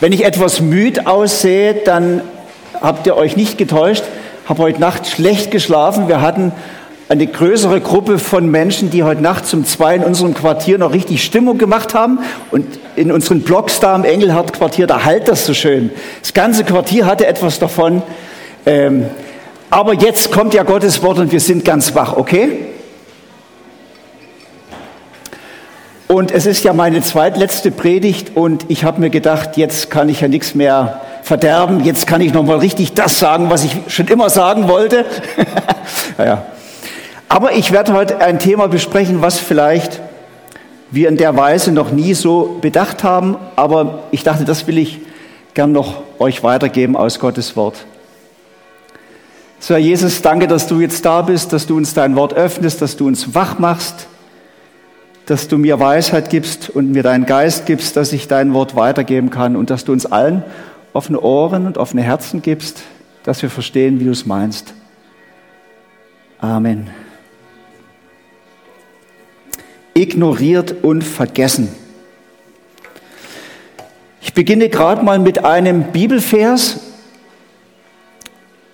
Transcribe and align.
Wenn 0.00 0.12
ich 0.12 0.24
etwas 0.24 0.60
müde 0.60 1.08
aussehe, 1.08 1.74
dann 1.74 2.20
habt 2.80 3.04
ihr 3.08 3.16
euch 3.16 3.36
nicht 3.36 3.58
getäuscht, 3.58 4.04
habe 4.48 4.62
heute 4.62 4.80
Nacht 4.80 5.08
schlecht 5.08 5.50
geschlafen. 5.50 6.06
Wir 6.06 6.20
hatten 6.20 6.52
eine 7.08 7.26
größere 7.26 7.80
Gruppe 7.80 8.20
von 8.20 8.48
Menschen, 8.48 8.90
die 8.90 9.02
heute 9.02 9.22
Nacht 9.22 9.46
zum 9.46 9.64
zwei 9.64 9.96
in 9.96 10.04
unserem 10.04 10.34
Quartier 10.34 10.78
noch 10.78 10.92
richtig 10.92 11.24
Stimmung 11.24 11.58
gemacht 11.58 11.94
haben. 11.94 12.20
Und 12.52 12.78
in 12.94 13.10
unseren 13.10 13.40
Blocks 13.40 13.80
da 13.80 13.96
im 13.96 14.04
Engelhardt-Quartier, 14.04 14.86
da 14.86 15.04
halt 15.04 15.26
das 15.26 15.44
so 15.44 15.52
schön. 15.52 15.90
Das 16.20 16.32
ganze 16.32 16.62
Quartier 16.62 17.04
hatte 17.04 17.26
etwas 17.26 17.58
davon. 17.58 18.02
Ähm, 18.66 19.06
aber 19.68 19.94
jetzt 19.94 20.30
kommt 20.30 20.54
ja 20.54 20.62
Gottes 20.62 21.02
Wort 21.02 21.18
und 21.18 21.32
wir 21.32 21.40
sind 21.40 21.64
ganz 21.64 21.96
wach, 21.96 22.16
okay? 22.16 22.66
Und 26.08 26.30
es 26.30 26.46
ist 26.46 26.64
ja 26.64 26.72
meine 26.72 27.02
zweitletzte 27.02 27.70
Predigt 27.70 28.34
und 28.34 28.64
ich 28.68 28.82
habe 28.82 28.98
mir 28.98 29.10
gedacht, 29.10 29.58
jetzt 29.58 29.90
kann 29.90 30.08
ich 30.08 30.22
ja 30.22 30.28
nichts 30.28 30.54
mehr 30.54 31.02
verderben, 31.22 31.84
jetzt 31.84 32.06
kann 32.06 32.22
ich 32.22 32.32
nochmal 32.32 32.60
richtig 32.60 32.94
das 32.94 33.18
sagen, 33.18 33.50
was 33.50 33.62
ich 33.62 33.76
schon 33.88 34.08
immer 34.08 34.30
sagen 34.30 34.68
wollte. 34.68 35.04
ja. 36.18 36.46
Aber 37.28 37.52
ich 37.52 37.72
werde 37.72 37.92
heute 37.92 38.22
ein 38.22 38.38
Thema 38.38 38.68
besprechen, 38.68 39.20
was 39.20 39.38
vielleicht 39.38 40.00
wir 40.90 41.10
in 41.10 41.18
der 41.18 41.36
Weise 41.36 41.72
noch 41.72 41.90
nie 41.90 42.14
so 42.14 42.56
bedacht 42.62 43.04
haben, 43.04 43.36
aber 43.56 44.04
ich 44.10 44.22
dachte, 44.22 44.46
das 44.46 44.66
will 44.66 44.78
ich 44.78 45.00
gern 45.52 45.72
noch 45.72 46.02
euch 46.18 46.42
weitergeben 46.42 46.96
aus 46.96 47.20
Gottes 47.20 47.54
Wort. 47.54 47.84
So, 49.60 49.74
Herr 49.74 49.80
Jesus, 49.80 50.22
danke, 50.22 50.46
dass 50.46 50.66
du 50.66 50.80
jetzt 50.80 51.04
da 51.04 51.20
bist, 51.20 51.52
dass 51.52 51.66
du 51.66 51.76
uns 51.76 51.92
dein 51.92 52.16
Wort 52.16 52.32
öffnest, 52.32 52.80
dass 52.80 52.96
du 52.96 53.06
uns 53.06 53.34
wach 53.34 53.58
machst, 53.58 54.06
dass 55.28 55.46
du 55.46 55.58
mir 55.58 55.78
Weisheit 55.78 56.30
gibst 56.30 56.70
und 56.70 56.90
mir 56.90 57.02
deinen 57.02 57.26
Geist 57.26 57.66
gibst, 57.66 57.98
dass 57.98 58.14
ich 58.14 58.28
dein 58.28 58.54
Wort 58.54 58.74
weitergeben 58.76 59.28
kann 59.28 59.56
und 59.56 59.68
dass 59.68 59.84
du 59.84 59.92
uns 59.92 60.06
allen 60.06 60.42
offene 60.94 61.20
Ohren 61.20 61.66
und 61.66 61.76
offene 61.76 62.02
Herzen 62.02 62.40
gibst, 62.40 62.80
dass 63.24 63.42
wir 63.42 63.50
verstehen, 63.50 64.00
wie 64.00 64.04
du 64.04 64.10
es 64.10 64.24
meinst. 64.24 64.72
Amen. 66.38 66.88
Ignoriert 69.92 70.82
und 70.82 71.04
vergessen. 71.04 71.68
Ich 74.22 74.32
beginne 74.32 74.70
gerade 74.70 75.04
mal 75.04 75.18
mit 75.18 75.44
einem 75.44 75.92
Bibelvers, 75.92 76.80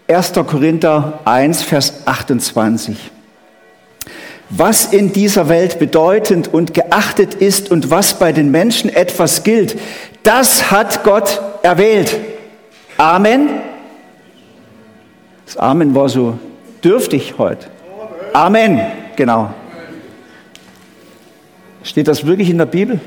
1. 0.06 0.34
Korinther 0.34 1.18
1, 1.24 1.62
Vers 1.62 2.06
28. 2.06 3.10
Was 4.50 4.92
in 4.92 5.12
dieser 5.12 5.48
Welt 5.48 5.78
bedeutend 5.78 6.52
und 6.52 6.74
geachtet 6.74 7.34
ist 7.34 7.70
und 7.70 7.90
was 7.90 8.18
bei 8.18 8.32
den 8.32 8.50
Menschen 8.50 8.90
etwas 8.90 9.42
gilt, 9.42 9.76
das 10.22 10.70
hat 10.70 11.02
Gott 11.02 11.40
erwählt. 11.62 12.16
Amen. 12.96 13.48
Das 15.46 15.56
Amen 15.56 15.94
war 15.94 16.08
so 16.08 16.38
dürftig 16.82 17.34
heute. 17.38 17.66
Amen, 18.32 18.80
genau. 19.16 19.52
Steht 21.82 22.08
das 22.08 22.26
wirklich 22.26 22.50
in 22.50 22.58
der 22.58 22.66
Bibel? 22.66 23.00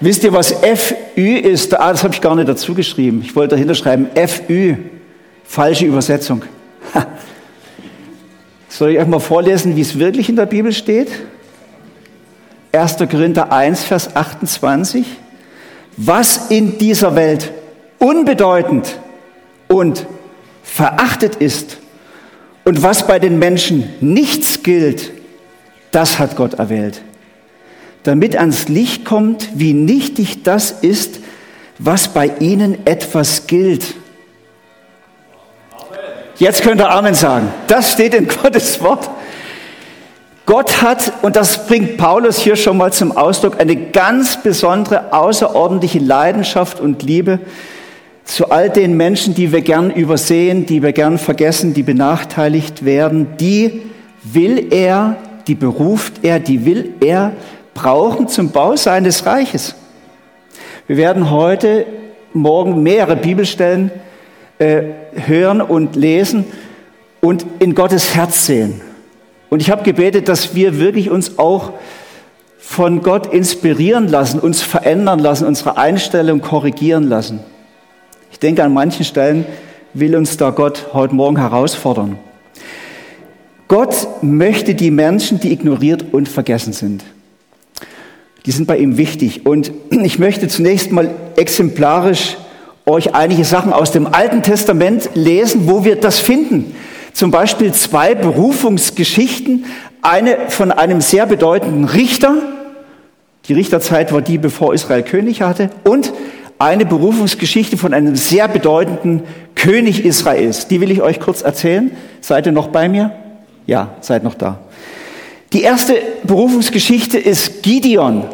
Wisst 0.00 0.24
ihr, 0.24 0.32
was 0.32 0.52
FÜ 0.52 1.38
ist? 1.38 1.78
Ah, 1.78 1.90
das 1.92 2.04
habe 2.04 2.14
ich 2.14 2.20
gar 2.20 2.34
nicht 2.34 2.48
dazu 2.48 2.74
geschrieben. 2.74 3.22
Ich 3.24 3.34
wollte 3.34 3.54
dahinter 3.54 3.74
schreiben 3.74 4.08
FÜ. 4.14 4.76
Falsche 5.44 5.86
Übersetzung. 5.86 6.42
Soll 8.76 8.90
ich 8.90 8.98
euch 8.98 9.06
mal 9.06 9.20
vorlesen, 9.20 9.74
wie 9.74 9.80
es 9.80 9.98
wirklich 9.98 10.28
in 10.28 10.36
der 10.36 10.44
Bibel 10.44 10.70
steht? 10.70 11.08
1. 12.72 12.98
Korinther 13.10 13.50
1, 13.50 13.84
Vers 13.84 14.14
28. 14.14 15.06
Was 15.96 16.50
in 16.50 16.76
dieser 16.76 17.14
Welt 17.16 17.52
unbedeutend 17.98 18.98
und 19.68 20.04
verachtet 20.62 21.36
ist 21.36 21.78
und 22.66 22.82
was 22.82 23.06
bei 23.06 23.18
den 23.18 23.38
Menschen 23.38 23.94
nichts 24.02 24.62
gilt, 24.62 25.10
das 25.90 26.18
hat 26.18 26.36
Gott 26.36 26.52
erwählt, 26.52 27.00
damit 28.02 28.36
ans 28.36 28.68
Licht 28.68 29.06
kommt, 29.06 29.48
wie 29.54 29.72
nichtig 29.72 30.42
das 30.42 30.70
ist, 30.70 31.20
was 31.78 32.08
bei 32.08 32.30
ihnen 32.40 32.86
etwas 32.86 33.46
gilt. 33.46 33.94
Jetzt 36.38 36.62
könnt 36.62 36.82
ihr 36.82 36.90
Amen 36.90 37.14
sagen. 37.14 37.48
Das 37.66 37.92
steht 37.92 38.12
in 38.12 38.28
Gottes 38.42 38.82
Wort. 38.82 39.08
Gott 40.44 40.82
hat, 40.82 41.12
und 41.22 41.34
das 41.34 41.66
bringt 41.66 41.96
Paulus 41.96 42.38
hier 42.38 42.56
schon 42.56 42.76
mal 42.76 42.92
zum 42.92 43.16
Ausdruck, 43.16 43.58
eine 43.58 43.74
ganz 43.74 44.42
besondere, 44.42 45.12
außerordentliche 45.12 45.98
Leidenschaft 45.98 46.78
und 46.78 47.02
Liebe 47.02 47.40
zu 48.24 48.50
all 48.50 48.68
den 48.68 48.96
Menschen, 48.96 49.34
die 49.34 49.50
wir 49.50 49.62
gern 49.62 49.90
übersehen, 49.90 50.66
die 50.66 50.82
wir 50.82 50.92
gern 50.92 51.18
vergessen, 51.18 51.74
die 51.74 51.82
benachteiligt 51.82 52.84
werden. 52.84 53.36
Die 53.40 53.82
will 54.22 54.72
er, 54.72 55.16
die 55.46 55.54
beruft 55.54 56.22
er, 56.22 56.38
die 56.38 56.66
will 56.66 56.94
er 57.00 57.32
brauchen 57.72 58.28
zum 58.28 58.50
Bau 58.50 58.76
seines 58.76 59.26
Reiches. 59.26 59.74
Wir 60.86 60.96
werden 60.96 61.30
heute 61.30 61.86
Morgen 62.32 62.82
mehrere 62.82 63.16
Bibelstellen 63.16 63.90
äh, 64.58 64.82
hören 65.14 65.60
und 65.60 65.96
lesen 65.96 66.44
und 67.20 67.44
in 67.58 67.74
Gottes 67.74 68.14
Herz 68.14 68.46
sehen. 68.46 68.80
Und 69.50 69.60
ich 69.60 69.70
habe 69.70 69.82
gebetet, 69.82 70.28
dass 70.28 70.54
wir 70.54 70.78
wirklich 70.78 71.10
uns 71.10 71.38
auch 71.38 71.72
von 72.58 73.02
Gott 73.02 73.32
inspirieren 73.32 74.08
lassen, 74.08 74.40
uns 74.40 74.60
verändern 74.60 75.18
lassen, 75.18 75.46
unsere 75.46 75.76
Einstellung 75.76 76.40
korrigieren 76.40 77.04
lassen. 77.04 77.40
Ich 78.32 78.38
denke, 78.38 78.64
an 78.64 78.74
manchen 78.74 79.04
Stellen 79.04 79.46
will 79.94 80.16
uns 80.16 80.36
da 80.36 80.50
Gott 80.50 80.88
heute 80.92 81.14
Morgen 81.14 81.38
herausfordern. 81.38 82.18
Gott 83.68 84.08
möchte 84.22 84.74
die 84.74 84.90
Menschen, 84.90 85.40
die 85.40 85.52
ignoriert 85.52 86.12
und 86.12 86.28
vergessen 86.28 86.72
sind. 86.72 87.04
Die 88.46 88.52
sind 88.52 88.66
bei 88.66 88.78
ihm 88.78 88.96
wichtig. 88.96 89.46
Und 89.46 89.72
ich 89.90 90.18
möchte 90.18 90.48
zunächst 90.48 90.92
mal 90.92 91.10
exemplarisch 91.36 92.36
euch 92.88 93.16
einige 93.16 93.44
Sachen 93.44 93.72
aus 93.72 93.90
dem 93.90 94.06
Alten 94.06 94.44
Testament 94.44 95.10
lesen, 95.14 95.62
wo 95.66 95.84
wir 95.84 95.96
das 95.96 96.20
finden. 96.20 96.72
Zum 97.12 97.32
Beispiel 97.32 97.72
zwei 97.72 98.14
Berufungsgeschichten. 98.14 99.64
Eine 100.02 100.50
von 100.50 100.70
einem 100.70 101.00
sehr 101.00 101.26
bedeutenden 101.26 101.84
Richter. 101.84 102.34
Die 103.48 103.54
Richterzeit 103.54 104.12
war 104.12 104.22
die, 104.22 104.38
bevor 104.38 104.72
Israel 104.72 105.02
König 105.02 105.42
hatte. 105.42 105.70
Und 105.82 106.12
eine 106.60 106.86
Berufungsgeschichte 106.86 107.76
von 107.76 107.92
einem 107.92 108.14
sehr 108.14 108.46
bedeutenden 108.46 109.24
König 109.56 110.04
Israels. 110.04 110.68
Die 110.68 110.80
will 110.80 110.92
ich 110.92 111.02
euch 111.02 111.18
kurz 111.18 111.42
erzählen. 111.42 111.90
Seid 112.20 112.46
ihr 112.46 112.52
noch 112.52 112.68
bei 112.68 112.88
mir? 112.88 113.10
Ja, 113.66 113.96
seid 114.00 114.22
noch 114.22 114.34
da. 114.34 114.60
Die 115.52 115.62
erste 115.62 115.94
Berufungsgeschichte 116.22 117.18
ist 117.18 117.64
Gideon, 117.64 118.24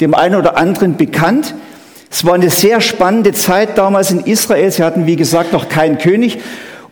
dem 0.00 0.14
einen 0.14 0.36
oder 0.36 0.56
anderen 0.56 0.96
bekannt. 0.96 1.54
Es 2.10 2.24
war 2.24 2.34
eine 2.34 2.50
sehr 2.50 2.80
spannende 2.80 3.32
Zeit 3.32 3.76
damals 3.78 4.10
in 4.10 4.20
Israel. 4.20 4.70
Sie 4.70 4.82
hatten, 4.82 5.06
wie 5.06 5.16
gesagt, 5.16 5.52
noch 5.52 5.68
keinen 5.68 5.98
König. 5.98 6.38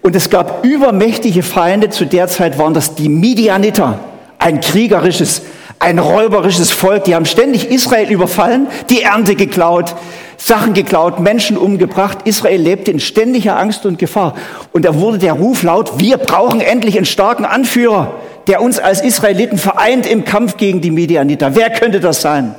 Und 0.02 0.14
es 0.14 0.28
gab 0.28 0.64
übermächtige 0.64 1.42
Feinde. 1.42 1.88
Zu 1.88 2.04
der 2.04 2.28
Zeit 2.28 2.58
waren 2.58 2.74
das 2.74 2.94
die 2.94 3.08
Midianiter, 3.08 4.00
ein 4.38 4.60
kriegerisches, 4.60 5.42
ein 5.78 5.98
räuberisches 5.98 6.72
Volk. 6.72 7.04
Die 7.04 7.14
haben 7.14 7.24
ständig 7.24 7.70
Israel 7.70 8.10
überfallen, 8.10 8.66
die 8.90 9.02
Ernte 9.02 9.34
geklaut, 9.34 9.94
Sachen 10.36 10.74
geklaut, 10.74 11.20
Menschen 11.20 11.56
umgebracht. 11.56 12.18
Israel 12.24 12.60
lebte 12.60 12.90
in 12.90 13.00
ständiger 13.00 13.56
Angst 13.56 13.86
und 13.86 13.98
Gefahr. 13.98 14.34
Und 14.72 14.84
da 14.84 14.96
wurde 15.00 15.18
der 15.18 15.32
Ruf 15.32 15.62
laut, 15.62 15.98
wir 15.98 16.18
brauchen 16.18 16.60
endlich 16.60 16.96
einen 16.96 17.06
starken 17.06 17.46
Anführer, 17.46 18.16
der 18.46 18.60
uns 18.60 18.78
als 18.78 19.00
Israeliten 19.00 19.56
vereint 19.56 20.06
im 20.06 20.26
Kampf 20.26 20.58
gegen 20.58 20.82
die 20.82 20.90
Midianiter. 20.90 21.54
Wer 21.54 21.70
könnte 21.70 22.00
das 22.00 22.20
sein? 22.20 22.54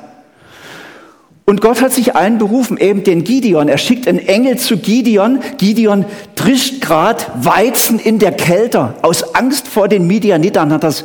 Und 1.47 1.61
Gott 1.61 1.81
hat 1.81 1.94
sich 1.94 2.16
einen 2.16 2.39
berufen, 2.39 2.78
eben 2.78 3.03
den 3.03 3.23
Gideon. 3.23 3.67
Er 3.67 3.77
schickt 3.77 4.07
einen 4.07 4.18
Engel 4.18 4.57
zu 4.57 4.77
Gideon. 4.77 5.39
Gideon 5.59 6.06
trischt 6.36 6.81
grad 6.81 7.31
Weizen 7.45 8.00
in 8.00 8.18
der 8.18 8.31
Kälte. 8.31 8.95
Aus 9.03 9.36
Angst 9.36 9.68
vor 9.68 9.88
den 9.88 10.07
Midianitern 10.07 10.74
hat 10.74 10.83
das 10.83 11.03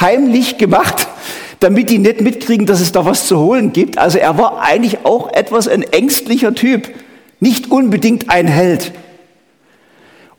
heimlich 0.00 0.56
gemacht, 0.56 1.08
damit 1.60 1.90
die 1.90 1.98
nicht 1.98 2.22
mitkriegen, 2.22 2.64
dass 2.64 2.80
es 2.80 2.92
da 2.92 3.04
was 3.04 3.26
zu 3.26 3.38
holen 3.38 3.74
gibt. 3.74 3.98
Also 3.98 4.16
er 4.16 4.38
war 4.38 4.62
eigentlich 4.62 5.04
auch 5.04 5.30
etwas 5.34 5.68
ein 5.68 5.82
ängstlicher 5.82 6.54
Typ. 6.54 6.88
Nicht 7.38 7.70
unbedingt 7.70 8.30
ein 8.30 8.46
Held. 8.46 8.92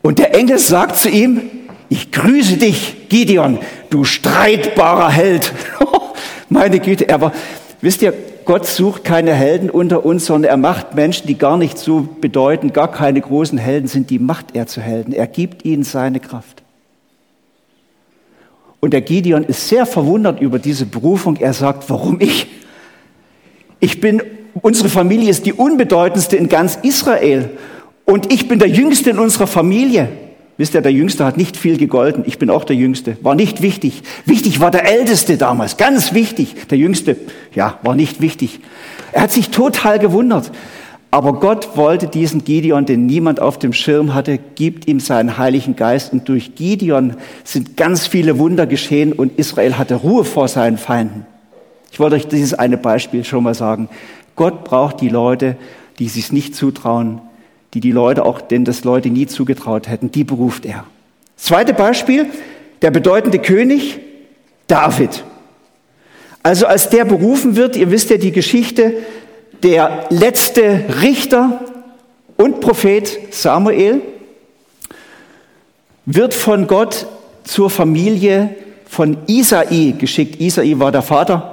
Und 0.02 0.18
der 0.18 0.34
Engel 0.34 0.58
sagt 0.58 0.98
zu 0.98 1.10
ihm, 1.10 1.42
ich 1.90 2.12
grüße 2.12 2.58
dich, 2.58 3.08
Gideon, 3.08 3.60
du 3.92 4.04
streitbarer 4.04 5.10
Held. 5.10 5.54
Meine 6.50 6.80
Güte, 6.80 7.08
er 7.08 7.22
war, 7.22 7.34
wisst 7.82 8.02
ihr, 8.02 8.14
Gott 8.46 8.66
sucht 8.66 9.04
keine 9.04 9.34
Helden 9.34 9.70
unter 9.70 10.06
uns, 10.06 10.26
sondern 10.26 10.50
er 10.50 10.58
macht 10.58 10.96
Menschen, 10.96 11.28
die 11.28 11.38
gar 11.38 11.58
nicht 11.58 11.78
so 11.78 12.08
bedeuten, 12.22 12.74
gar 12.74 12.92
keine 12.92 13.22
großen 13.22 13.58
Helden 13.58 13.88
sind, 13.88 14.10
die 14.10 14.20
macht 14.20 14.56
er 14.56 14.68
zu 14.68 14.82
Helden. 14.82 15.14
Er 15.14 15.28
gibt 15.28 15.66
ihnen 15.66 15.84
seine 15.84 16.20
Kraft. 16.20 16.64
Und 18.80 18.92
der 18.92 19.02
Gideon 19.02 19.44
ist 19.44 19.70
sehr 19.70 19.86
verwundert 19.86 20.42
über 20.42 20.60
diese 20.60 20.86
Berufung. 20.86 21.38
Er 21.38 21.54
sagt, 21.54 21.90
warum 21.90 22.20
ich? 22.20 22.48
Ich 23.80 24.02
bin 24.02 24.22
unsere 24.62 24.90
Familie 24.90 25.30
ist 25.30 25.46
die 25.46 25.54
unbedeutendste 25.54 26.38
in 26.38 26.50
ganz 26.50 26.78
Israel. 26.82 27.50
Und 28.06 28.32
ich 28.32 28.48
bin 28.48 28.60
der 28.60 28.70
Jüngste 28.70 29.12
in 29.12 29.20
unserer 29.20 29.48
Familie. 29.48 30.10
Wisst 30.58 30.76
ihr, 30.76 30.82
der 30.82 30.92
Jüngste 30.92 31.26
hat 31.26 31.36
nicht 31.36 31.58
viel 31.58 31.78
gegolten. 31.78 32.24
Ich 32.28 32.38
bin 32.38 32.50
auch 32.52 32.64
der 32.64 32.76
Jüngste. 32.76 33.18
War 33.22 33.34
nicht 33.34 33.62
wichtig. 33.62 34.04
Wichtig 34.26 34.60
war 34.60 34.70
der 34.70 34.86
Älteste 34.86 35.38
damals. 35.38 35.78
Ganz 35.78 36.14
wichtig. 36.14 36.68
Der 36.70 36.78
Jüngste, 36.78 37.18
ja, 37.56 37.80
war 37.82 37.96
nicht 37.96 38.22
wichtig. 38.22 38.60
Er 39.12 39.24
hat 39.24 39.32
sich 39.32 39.50
total 39.50 39.98
gewundert. 39.98 40.52
Aber 41.10 41.34
Gott 41.34 41.76
wollte 41.76 42.08
diesen 42.08 42.44
Gideon, 42.44 42.86
den 42.86 43.06
niemand 43.06 43.40
auf 43.40 43.60
dem 43.60 43.74
Schirm 43.74 44.14
hatte, 44.14 44.38
gibt 44.38 44.88
ihm 44.88 45.00
seinen 45.00 45.38
Heiligen 45.38 45.76
Geist. 45.76 46.14
Und 46.14 46.28
durch 46.30 46.56
Gideon 46.56 47.16
sind 47.44 47.76
ganz 47.78 48.06
viele 48.06 48.38
Wunder 48.38 48.68
geschehen 48.68 49.14
und 49.14 49.38
Israel 49.38 49.78
hatte 49.78 49.96
Ruhe 49.96 50.24
vor 50.24 50.48
seinen 50.48 50.78
Feinden. 50.78 51.26
Ich 51.92 52.00
wollte 52.00 52.16
euch 52.16 52.28
dieses 52.28 52.56
eine 52.56 52.78
Beispiel 52.78 53.24
schon 53.24 53.44
mal 53.44 53.54
sagen. 53.54 53.90
Gott 54.36 54.64
braucht 54.64 55.02
die 55.02 55.10
Leute, 55.10 55.56
die 56.00 56.10
sich 56.10 56.32
nicht 56.32 56.56
zutrauen, 56.56 57.22
die 57.74 57.80
die 57.80 57.92
Leute 57.92 58.26
auch, 58.26 58.42
denn 58.42 58.66
das 58.66 58.84
Leute 58.84 59.10
nie 59.10 59.28
zugetraut 59.28 59.88
hätten, 59.88 60.12
die 60.12 60.24
beruft 60.24 60.66
er. 60.66 60.86
Zweite 61.38 61.74
Beispiel, 61.74 62.28
der 62.82 62.92
bedeutende 62.92 63.40
König 63.40 64.00
David. 64.68 65.24
Also 66.44 66.66
als 66.68 66.90
der 66.90 67.06
berufen 67.06 67.56
wird, 67.56 67.76
ihr 67.76 67.90
wisst 67.90 68.10
ja 68.10 68.18
die 68.18 68.32
Geschichte, 68.32 68.94
der 69.64 70.06
letzte 70.10 70.86
Richter 71.02 71.62
und 72.38 72.60
Prophet 72.60 73.34
Samuel 73.34 74.02
wird 76.06 76.34
von 76.34 76.68
Gott 76.68 77.08
zur 77.46 77.70
Familie 77.70 78.56
von 78.86 79.18
Isai 79.28 79.96
geschickt. 79.98 80.42
Isai 80.42 80.76
war 80.78 80.92
der 80.92 81.02
Vater. 81.02 81.53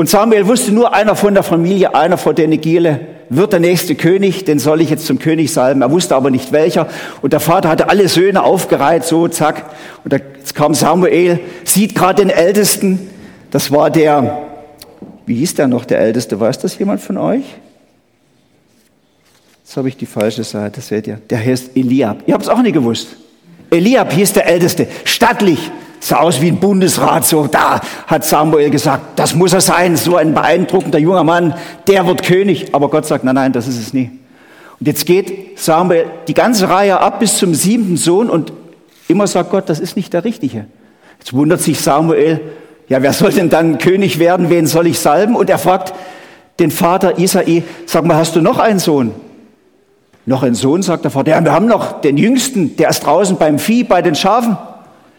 Und 0.00 0.08
Samuel 0.08 0.46
wusste 0.46 0.72
nur 0.72 0.94
einer 0.94 1.14
von 1.14 1.34
der 1.34 1.42
Familie, 1.42 1.94
einer 1.94 2.18
von 2.18 2.34
den 2.34 2.58
Giele, 2.60 3.00
wird 3.28 3.52
der 3.52 3.60
nächste 3.60 3.94
König, 3.94 4.44
den 4.44 4.58
soll 4.58 4.80
ich 4.80 4.90
jetzt 4.90 5.06
zum 5.06 5.18
König 5.18 5.52
salben. 5.52 5.82
Er 5.82 5.90
wusste 5.90 6.16
aber 6.16 6.30
nicht 6.30 6.50
welcher. 6.52 6.88
Und 7.22 7.32
der 7.32 7.40
Vater 7.40 7.68
hatte 7.68 7.88
alle 7.88 8.08
Söhne 8.08 8.42
aufgereiht, 8.42 9.04
so 9.04 9.28
zack. 9.28 9.66
Und 10.02 10.12
jetzt 10.12 10.54
kam 10.54 10.74
Samuel, 10.74 11.38
sieht 11.64 11.94
gerade 11.94 12.22
den 12.22 12.30
Ältesten. 12.30 13.10
Das 13.50 13.70
war 13.70 13.90
der 13.90 14.50
wie 15.30 15.36
hieß 15.36 15.54
der 15.54 15.68
noch, 15.68 15.84
der 15.84 16.00
Älteste? 16.00 16.40
Weiß 16.40 16.58
das 16.58 16.76
jemand 16.76 17.00
von 17.00 17.16
euch? 17.16 17.44
Jetzt 19.62 19.76
habe 19.76 19.88
ich 19.88 19.96
die 19.96 20.06
falsche 20.06 20.42
Seite, 20.42 20.80
seht 20.80 21.06
ihr. 21.06 21.20
Der 21.30 21.38
heißt 21.38 21.76
Eliab. 21.76 22.24
Ihr 22.26 22.34
habt 22.34 22.42
es 22.42 22.48
auch 22.48 22.62
nicht 22.62 22.72
gewusst. 22.72 23.14
Eliab 23.70 24.12
hieß 24.12 24.32
der 24.32 24.46
Älteste, 24.46 24.88
stattlich, 25.04 25.70
sah 26.00 26.20
aus 26.20 26.40
wie 26.40 26.48
ein 26.48 26.58
Bundesrat, 26.58 27.26
so 27.26 27.46
da 27.46 27.80
hat 28.06 28.24
Samuel 28.24 28.70
gesagt, 28.70 29.18
das 29.18 29.34
muss 29.34 29.52
er 29.52 29.60
sein, 29.60 29.96
so 29.96 30.16
ein 30.16 30.34
beeindruckender 30.34 30.98
junger 30.98 31.24
Mann, 31.24 31.54
der 31.86 32.06
wird 32.06 32.22
König. 32.22 32.74
Aber 32.74 32.88
Gott 32.88 33.06
sagt, 33.06 33.22
nein, 33.22 33.34
nein, 33.34 33.52
das 33.52 33.68
ist 33.68 33.78
es 33.78 33.92
nie. 33.92 34.10
Und 34.80 34.86
jetzt 34.86 35.04
geht 35.04 35.58
Samuel 35.58 36.06
die 36.26 36.34
ganze 36.34 36.70
Reihe 36.70 36.98
ab 36.98 37.20
bis 37.20 37.36
zum 37.36 37.54
siebten 37.54 37.98
Sohn 37.98 38.30
und 38.30 38.52
immer 39.08 39.26
sagt 39.26 39.50
Gott, 39.50 39.68
das 39.68 39.78
ist 39.78 39.94
nicht 39.94 40.12
der 40.14 40.24
Richtige. 40.24 40.64
Jetzt 41.18 41.34
wundert 41.34 41.60
sich 41.60 41.78
Samuel, 41.80 42.40
ja, 42.88 43.02
wer 43.02 43.12
soll 43.12 43.30
denn 43.30 43.50
dann 43.50 43.78
König 43.78 44.18
werden? 44.18 44.50
Wen 44.50 44.66
soll 44.66 44.86
ich 44.86 44.98
salben? 44.98 45.36
Und 45.36 45.50
er 45.50 45.58
fragt 45.58 45.94
den 46.58 46.70
Vater 46.70 47.18
Isai, 47.18 47.62
sag 47.86 48.04
mal, 48.04 48.16
hast 48.16 48.34
du 48.34 48.40
noch 48.40 48.58
einen 48.58 48.78
Sohn? 48.78 49.12
Noch 50.26 50.42
einen 50.42 50.54
Sohn, 50.54 50.82
sagt 50.82 51.04
der 51.04 51.10
Vater. 51.10 51.30
Ja, 51.30 51.44
wir 51.44 51.52
haben 51.52 51.66
noch 51.66 52.00
den 52.00 52.16
Jüngsten, 52.16 52.76
der 52.76 52.88
ist 52.88 53.00
draußen 53.00 53.36
beim 53.36 53.58
Vieh, 53.58 53.84
bei 53.84 54.02
den 54.02 54.14
Schafen. 54.14 54.56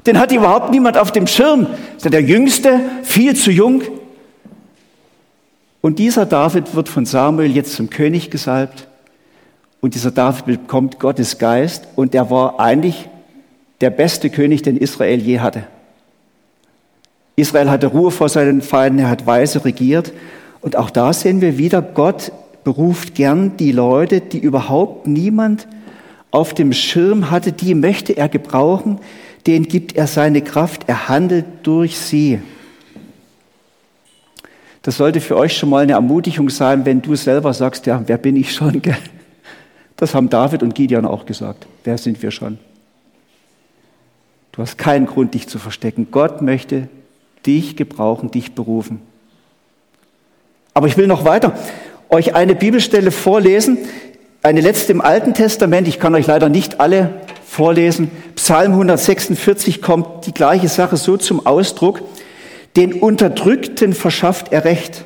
Den 0.05 0.19
hat 0.19 0.31
überhaupt 0.31 0.71
niemand 0.71 0.97
auf 0.97 1.11
dem 1.11 1.27
Schirm. 1.27 1.67
Ist 1.95 2.11
der 2.11 2.21
Jüngste, 2.21 2.79
viel 3.03 3.35
zu 3.35 3.51
jung. 3.51 3.83
Und 5.81 5.99
dieser 5.99 6.25
David 6.25 6.75
wird 6.75 6.89
von 6.89 7.05
Samuel 7.05 7.51
jetzt 7.51 7.73
zum 7.73 7.89
König 7.89 8.29
gesalbt. 8.29 8.87
Und 9.79 9.95
dieser 9.95 10.11
David 10.11 10.45
bekommt 10.45 10.99
Gottes 10.99 11.37
Geist. 11.37 11.87
Und 11.95 12.15
er 12.15 12.29
war 12.29 12.59
eigentlich 12.59 13.09
der 13.81 13.89
beste 13.89 14.29
König, 14.29 14.61
den 14.61 14.77
Israel 14.77 15.19
je 15.19 15.39
hatte. 15.39 15.63
Israel 17.35 17.69
hatte 17.69 17.87
Ruhe 17.87 18.11
vor 18.11 18.29
seinen 18.29 18.61
Feinden, 18.61 18.99
er 18.99 19.09
hat 19.09 19.25
weise 19.25 19.65
regiert. 19.65 20.13
Und 20.61 20.75
auch 20.75 20.91
da 20.91 21.11
sehen 21.13 21.41
wir 21.41 21.57
wieder, 21.57 21.81
Gott 21.81 22.31
beruft 22.63 23.15
gern 23.15 23.57
die 23.57 23.71
Leute, 23.71 24.21
die 24.21 24.37
überhaupt 24.37 25.07
niemand 25.07 25.67
auf 26.29 26.53
dem 26.53 26.71
Schirm 26.71 27.31
hatte, 27.31 27.51
die 27.51 27.73
möchte 27.73 28.13
er 28.13 28.29
gebrauchen, 28.29 28.99
denen 29.47 29.67
gibt 29.67 29.95
er 29.95 30.07
seine 30.07 30.41
Kraft, 30.41 30.83
er 30.87 31.09
handelt 31.09 31.45
durch 31.63 31.97
sie. 31.97 32.39
Das 34.81 34.97
sollte 34.97 35.21
für 35.21 35.37
euch 35.37 35.55
schon 35.57 35.69
mal 35.69 35.83
eine 35.83 35.93
Ermutigung 35.93 36.49
sein, 36.49 36.85
wenn 36.85 37.01
du 37.01 37.15
selber 37.15 37.53
sagst, 37.53 37.85
ja, 37.85 38.01
wer 38.05 38.17
bin 38.17 38.35
ich 38.35 38.53
schon? 38.53 38.81
Das 39.95 40.15
haben 40.15 40.29
David 40.29 40.63
und 40.63 40.73
Gideon 40.73 41.05
auch 41.05 41.27
gesagt. 41.27 41.67
Wer 41.83 41.97
sind 41.99 42.23
wir 42.23 42.31
schon? 42.31 42.57
Du 44.51 44.61
hast 44.61 44.77
keinen 44.77 45.05
Grund, 45.05 45.35
dich 45.35 45.47
zu 45.47 45.59
verstecken. 45.59 46.07
Gott 46.09 46.41
möchte 46.41 46.89
dich 47.45 47.75
gebrauchen, 47.75 48.31
dich 48.31 48.53
berufen. 48.53 49.01
Aber 50.73 50.87
ich 50.87 50.97
will 50.97 51.07
noch 51.07 51.25
weiter 51.25 51.55
euch 52.09 52.35
eine 52.35 52.55
Bibelstelle 52.55 53.11
vorlesen, 53.11 53.77
eine 54.43 54.61
letzte 54.61 54.91
im 54.91 55.01
Alten 55.01 55.33
Testament. 55.33 55.87
Ich 55.87 55.99
kann 55.99 56.13
euch 56.15 56.27
leider 56.27 56.49
nicht 56.49 56.79
alle 56.79 57.21
vorlesen. 57.51 58.09
Psalm 58.35 58.71
146 58.71 59.81
kommt 59.81 60.25
die 60.25 60.33
gleiche 60.33 60.69
Sache 60.69 60.95
so 60.95 61.17
zum 61.17 61.45
Ausdruck. 61.45 62.01
Den 62.77 62.93
Unterdrückten 62.93 63.91
verschafft 63.91 64.53
er 64.53 64.63
Recht. 64.63 65.03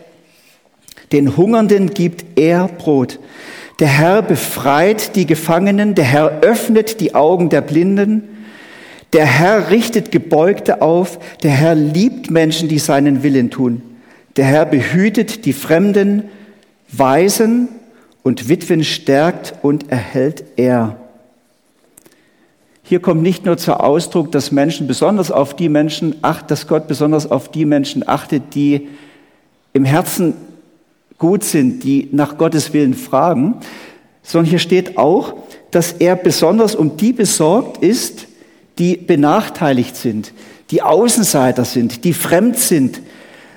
Den 1.11 1.37
Hungernden 1.37 1.89
gibt 1.89 2.37
er 2.37 2.67
Brot. 2.67 3.19
Der 3.79 3.87
Herr 3.87 4.21
befreit 4.21 5.15
die 5.15 5.25
Gefangenen. 5.25 5.95
Der 5.95 6.05
Herr 6.05 6.41
öffnet 6.41 7.01
die 7.01 7.15
Augen 7.15 7.49
der 7.49 7.61
Blinden. 7.61 8.21
Der 9.13 9.25
Herr 9.25 9.71
richtet 9.71 10.11
Gebeugte 10.11 10.83
auf, 10.83 11.17
der 11.41 11.51
Herr 11.51 11.73
liebt 11.73 12.29
Menschen, 12.29 12.69
die 12.69 12.79
seinen 12.79 13.23
Willen 13.23 13.49
tun. 13.49 13.81
Der 14.35 14.45
Herr 14.45 14.65
behütet 14.65 15.45
die 15.45 15.53
Fremden, 15.53 16.25
Waisen 16.91 17.69
und 18.21 18.49
Witwen 18.49 18.83
stärkt 18.83 19.55
und 19.63 19.89
erhält 19.89 20.43
er. 20.57 20.97
Hier 22.87 22.99
kommt 22.99 23.23
nicht 23.23 23.45
nur 23.45 23.57
zur 23.57 23.83
Ausdruck, 23.83 24.31
dass 24.31 24.51
Menschen 24.51 24.85
besonders 24.85 25.31
auf 25.31 25.55
die 25.55 25.69
Menschen 25.69 26.17
acht, 26.21 26.51
dass 26.51 26.67
Gott 26.67 26.87
besonders 26.87 27.31
auf 27.31 27.49
die 27.49 27.65
Menschen 27.65 28.07
achtet, 28.07 28.53
die 28.53 28.89
im 29.73 29.85
Herzen 29.85 30.35
gut 31.17 31.43
sind, 31.43 31.83
die 31.83 32.09
nach 32.11 32.37
Gottes 32.37 32.73
Willen 32.73 32.93
fragen, 32.93 33.55
sondern 34.21 34.51
hier 34.51 34.59
steht 34.59 34.99
auch, 34.99 35.33
dass 35.71 35.93
er 35.93 36.15
besonders 36.15 36.75
um 36.75 36.95
die 36.95 37.11
besorgt 37.11 37.81
ist, 37.81 38.27
die 38.77 38.97
benachteiligt 38.97 39.95
sind, 39.95 40.31
die 40.69 40.83
Außenseiter 40.83 41.65
sind, 41.65 42.03
die 42.03 42.13
fremd 42.13 42.59
sind, 42.59 43.01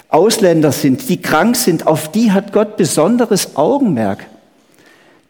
Ausländer 0.08 0.72
sind, 0.72 1.06
die 1.06 1.20
krank 1.20 1.54
sind, 1.54 1.86
auf 1.86 2.10
die 2.10 2.32
hat 2.32 2.54
Gott 2.54 2.78
besonderes 2.78 3.56
Augenmerk. 3.56 4.24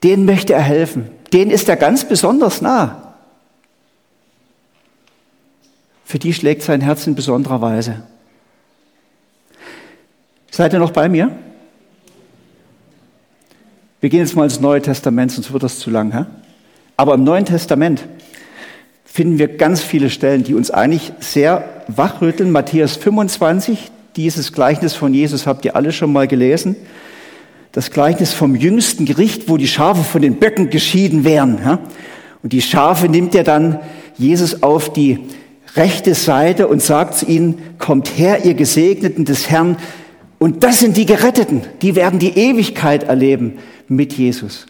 Denen 0.04 0.24
möchte 0.24 0.52
er 0.52 0.62
helfen. 0.62 1.06
Denen 1.32 1.50
ist 1.50 1.68
er 1.68 1.74
ganz 1.74 2.04
besonders 2.04 2.62
nah. 2.62 3.07
Für 6.08 6.18
die 6.18 6.32
schlägt 6.32 6.62
sein 6.62 6.80
Herz 6.80 7.06
in 7.06 7.14
besonderer 7.14 7.60
Weise. 7.60 8.02
Seid 10.50 10.72
ihr 10.72 10.78
noch 10.78 10.92
bei 10.92 11.06
mir? 11.06 11.30
Wir 14.00 14.08
gehen 14.08 14.20
jetzt 14.20 14.34
mal 14.34 14.44
ins 14.44 14.58
Neue 14.58 14.80
Testament, 14.80 15.32
sonst 15.32 15.52
wird 15.52 15.64
das 15.64 15.78
zu 15.80 15.90
lang. 15.90 16.10
Hä? 16.12 16.24
Aber 16.96 17.12
im 17.12 17.24
Neuen 17.24 17.44
Testament 17.44 18.06
finden 19.04 19.38
wir 19.38 19.48
ganz 19.48 19.82
viele 19.82 20.08
Stellen, 20.08 20.44
die 20.44 20.54
uns 20.54 20.70
eigentlich 20.70 21.12
sehr 21.20 21.84
wachrütteln. 21.88 22.52
Matthäus 22.52 22.96
25, 22.96 23.90
dieses 24.16 24.54
Gleichnis 24.54 24.94
von 24.94 25.12
Jesus 25.12 25.46
habt 25.46 25.66
ihr 25.66 25.76
alle 25.76 25.92
schon 25.92 26.10
mal 26.10 26.26
gelesen. 26.26 26.74
Das 27.72 27.90
Gleichnis 27.90 28.32
vom 28.32 28.54
jüngsten 28.54 29.04
Gericht, 29.04 29.50
wo 29.50 29.58
die 29.58 29.68
Schafe 29.68 30.04
von 30.04 30.22
den 30.22 30.36
Böcken 30.36 30.70
geschieden 30.70 31.24
wären. 31.24 31.80
Und 32.42 32.54
die 32.54 32.62
Schafe 32.62 33.10
nimmt 33.10 33.34
er 33.34 33.44
dann 33.44 33.80
Jesus 34.16 34.62
auf 34.62 34.90
die 34.90 35.28
rechte 35.76 36.14
Seite 36.14 36.68
und 36.68 36.82
sagt 36.82 37.14
zu 37.14 37.26
ihnen, 37.26 37.58
kommt 37.78 38.18
her, 38.18 38.44
ihr 38.44 38.54
Gesegneten 38.54 39.24
des 39.24 39.50
Herrn. 39.50 39.76
Und 40.38 40.64
das 40.64 40.80
sind 40.80 40.96
die 40.96 41.06
Geretteten, 41.06 41.62
die 41.82 41.94
werden 41.96 42.18
die 42.18 42.36
Ewigkeit 42.38 43.04
erleben 43.04 43.58
mit 43.88 44.12
Jesus. 44.12 44.66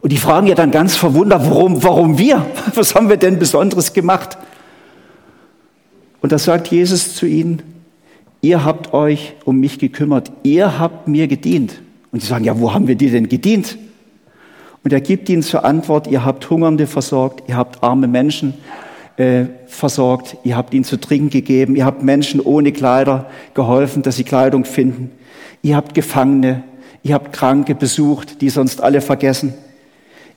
Und 0.00 0.12
die 0.12 0.16
fragen 0.16 0.46
ja 0.46 0.54
dann 0.54 0.70
ganz 0.70 0.96
verwundert, 0.96 1.42
warum, 1.48 1.82
warum 1.82 2.18
wir? 2.18 2.46
Was 2.74 2.94
haben 2.94 3.08
wir 3.08 3.16
denn 3.16 3.38
Besonderes 3.38 3.92
gemacht? 3.92 4.38
Und 6.20 6.32
da 6.32 6.38
sagt 6.38 6.68
Jesus 6.68 7.14
zu 7.14 7.26
ihnen, 7.26 7.62
ihr 8.40 8.64
habt 8.64 8.92
euch 8.92 9.34
um 9.44 9.58
mich 9.58 9.78
gekümmert, 9.78 10.30
ihr 10.42 10.78
habt 10.78 11.08
mir 11.08 11.26
gedient. 11.26 11.80
Und 12.12 12.20
sie 12.20 12.28
sagen, 12.28 12.44
ja, 12.44 12.58
wo 12.58 12.72
haben 12.72 12.86
wir 12.86 12.94
dir 12.94 13.10
denn 13.10 13.28
gedient? 13.28 13.76
Und 14.84 14.92
er 14.92 15.00
gibt 15.00 15.28
ihnen 15.28 15.42
zur 15.42 15.64
Antwort, 15.64 16.06
ihr 16.06 16.24
habt 16.24 16.48
Hungernde 16.48 16.86
versorgt, 16.86 17.48
ihr 17.48 17.56
habt 17.56 17.82
arme 17.82 18.06
Menschen 18.06 18.54
äh, 19.18 19.44
versorgt, 19.66 20.38
ihr 20.44 20.56
habt 20.56 20.72
ihnen 20.72 20.84
zu 20.84 20.98
trinken 20.98 21.30
gegeben, 21.30 21.76
ihr 21.76 21.84
habt 21.84 22.02
Menschen 22.02 22.40
ohne 22.40 22.72
Kleider 22.72 23.26
geholfen, 23.52 24.02
dass 24.02 24.16
sie 24.16 24.24
Kleidung 24.24 24.64
finden, 24.64 25.10
ihr 25.62 25.76
habt 25.76 25.94
Gefangene. 25.94 26.64
Ihr 27.02 27.14
habt 27.14 27.32
Kranke 27.32 27.74
besucht, 27.74 28.40
die 28.40 28.50
sonst 28.50 28.82
alle 28.82 29.00
vergessen. 29.00 29.54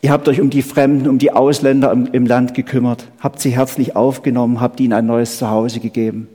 Ihr 0.02 0.12
habt 0.12 0.28
euch 0.28 0.42
um 0.42 0.50
die 0.50 0.62
Fremden, 0.62 1.08
um 1.08 1.20
die 1.20 1.32
Ausländer 1.32 1.92
im, 1.92 2.08
im 2.12 2.26
Land 2.26 2.54
gekümmert, 2.54 3.08
habt 3.20 3.40
sie 3.40 3.52
herzlich 3.52 3.96
aufgenommen, 3.96 4.62
habt 4.62 4.80
ihnen 4.80 4.94
ein 4.94 5.06
neues 5.06 5.38
Zuhause 5.38 5.80
gegeben. 5.80 6.28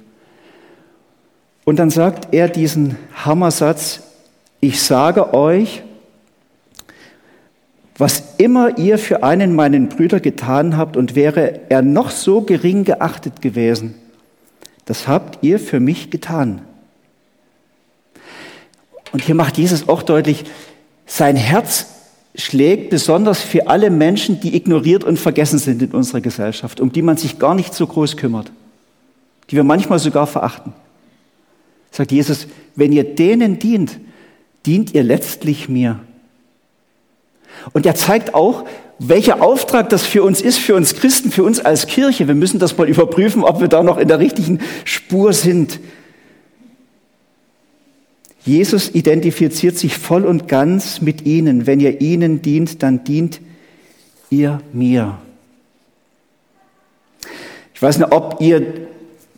Und 1.64 1.78
dann 1.78 1.90
sagt 1.90 2.32
er 2.32 2.48
diesen 2.48 2.96
Hammersatz, 3.24 4.02
ich 4.60 4.82
sage 4.82 5.34
euch, 5.34 5.82
was 7.98 8.34
immer 8.38 8.78
ihr 8.78 8.98
für 8.98 9.22
einen 9.22 9.54
meinen 9.54 9.88
Brüder 9.88 10.20
getan 10.20 10.76
habt 10.76 10.96
und 10.96 11.14
wäre 11.14 11.60
er 11.70 11.82
noch 11.82 12.10
so 12.10 12.42
gering 12.42 12.84
geachtet 12.84 13.40
gewesen, 13.40 13.94
das 14.84 15.08
habt 15.08 15.42
ihr 15.42 15.58
für 15.58 15.80
mich 15.80 16.10
getan. 16.10 16.60
Und 19.12 19.24
hier 19.24 19.34
macht 19.34 19.56
Jesus 19.56 19.88
auch 19.88 20.02
deutlich, 20.02 20.44
sein 21.06 21.36
Herz 21.36 21.86
schlägt 22.34 22.90
besonders 22.90 23.40
für 23.40 23.68
alle 23.68 23.90
Menschen, 23.90 24.40
die 24.40 24.54
ignoriert 24.54 25.04
und 25.04 25.18
vergessen 25.18 25.58
sind 25.58 25.80
in 25.80 25.92
unserer 25.92 26.20
Gesellschaft, 26.20 26.80
um 26.80 26.92
die 26.92 27.02
man 27.02 27.16
sich 27.16 27.38
gar 27.38 27.54
nicht 27.54 27.72
so 27.72 27.86
groß 27.86 28.16
kümmert, 28.16 28.52
die 29.50 29.56
wir 29.56 29.64
manchmal 29.64 29.98
sogar 29.98 30.26
verachten. 30.26 30.74
Sagt 31.90 32.12
Jesus, 32.12 32.46
wenn 32.74 32.92
ihr 32.92 33.04
denen 33.14 33.58
dient, 33.58 33.98
dient 34.66 34.92
ihr 34.92 35.02
letztlich 35.02 35.68
mir. 35.68 36.00
Und 37.72 37.86
er 37.86 37.94
zeigt 37.94 38.34
auch, 38.34 38.64
welcher 38.98 39.42
Auftrag 39.42 39.90
das 39.90 40.04
für 40.04 40.22
uns 40.22 40.40
ist, 40.40 40.58
für 40.58 40.74
uns 40.74 40.94
Christen, 40.94 41.30
für 41.30 41.44
uns 41.44 41.60
als 41.60 41.86
Kirche. 41.86 42.28
Wir 42.28 42.34
müssen 42.34 42.58
das 42.58 42.76
mal 42.76 42.88
überprüfen, 42.88 43.44
ob 43.44 43.60
wir 43.60 43.68
da 43.68 43.82
noch 43.82 43.98
in 43.98 44.08
der 44.08 44.18
richtigen 44.18 44.60
Spur 44.84 45.32
sind. 45.32 45.80
Jesus 48.44 48.94
identifiziert 48.94 49.76
sich 49.76 49.98
voll 49.98 50.24
und 50.24 50.46
ganz 50.46 51.00
mit 51.00 51.26
ihnen. 51.26 51.66
Wenn 51.66 51.80
ihr 51.80 52.00
ihnen 52.00 52.42
dient, 52.42 52.82
dann 52.82 53.02
dient 53.02 53.40
ihr 54.30 54.60
mir. 54.72 55.18
Ich 57.74 57.82
weiß 57.82 57.98
nicht, 57.98 58.12
ob 58.12 58.40
ihr 58.40 58.86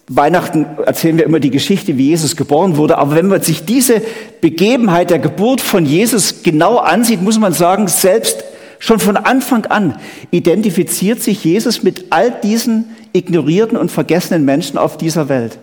Weihnachten 0.08 0.66
erzählen 0.86 1.18
wir 1.18 1.24
immer 1.24 1.40
die 1.40 1.50
Geschichte, 1.50 1.98
wie 1.98 2.08
Jesus 2.08 2.34
geboren 2.34 2.76
wurde. 2.76 2.96
Aber 2.96 3.14
wenn 3.14 3.28
man 3.28 3.42
sich 3.42 3.64
diese 3.66 4.00
Begebenheit 4.40 5.10
der 5.10 5.18
Geburt 5.18 5.60
von 5.60 5.84
Jesus 5.84 6.42
genau 6.42 6.78
ansieht, 6.78 7.20
muss 7.20 7.38
man 7.38 7.52
sagen, 7.52 7.88
selbst 7.88 8.42
schon 8.78 9.00
von 9.00 9.16
Anfang 9.16 9.66
an 9.66 9.98
identifiziert 10.30 11.22
sich 11.22 11.44
Jesus 11.44 11.82
mit 11.82 12.06
all 12.10 12.30
diesen 12.30 12.96
ignorierten 13.12 13.76
und 13.76 13.90
vergessenen 13.90 14.44
Menschen 14.44 14.78
auf 14.78 14.96
dieser 14.96 15.28
Welt. 15.28 15.58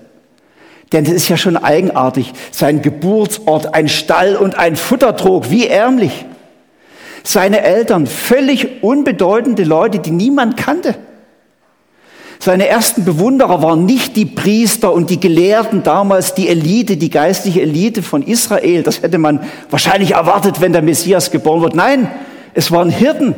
Denn 0.92 1.06
es 1.06 1.12
ist 1.12 1.30
ja 1.30 1.38
schon 1.38 1.58
eigenartig. 1.58 2.32
Sein 2.52 2.84
Geburtsort, 2.84 3.74
ein 3.74 3.90
Stall 3.90 4.36
und 4.36 4.58
ein 4.60 4.76
Futtertrog, 4.76 5.50
wie 5.50 5.68
ärmlich. 5.68 6.26
Seine 7.24 7.62
Eltern, 7.62 8.06
völlig 8.06 8.84
unbedeutende 8.84 9.64
Leute, 9.64 9.98
die 9.98 10.12
niemand 10.12 10.58
kannte. 10.58 10.94
Seine 12.46 12.68
ersten 12.68 13.06
Bewunderer 13.06 13.64
waren 13.64 13.86
nicht 13.86 14.16
die 14.16 14.28
Priester 14.28 14.94
und 14.94 15.10
die 15.10 15.20
Gelehrten 15.20 15.82
damals, 15.82 16.36
die 16.36 16.48
Elite, 16.48 16.96
die 16.96 17.10
geistliche 17.10 17.64
Elite 17.64 18.04
von 18.04 18.22
Israel. 18.22 18.84
Das 18.84 19.02
hätte 19.02 19.18
man 19.18 19.40
wahrscheinlich 19.72 20.12
erwartet, 20.12 20.62
wenn 20.62 20.72
der 20.72 20.84
Messias 20.84 21.32
geboren 21.32 21.64
wird. 21.64 21.74
Nein, 21.74 22.08
es 22.54 22.72
waren 22.72 22.92
Hirten, 22.92 23.34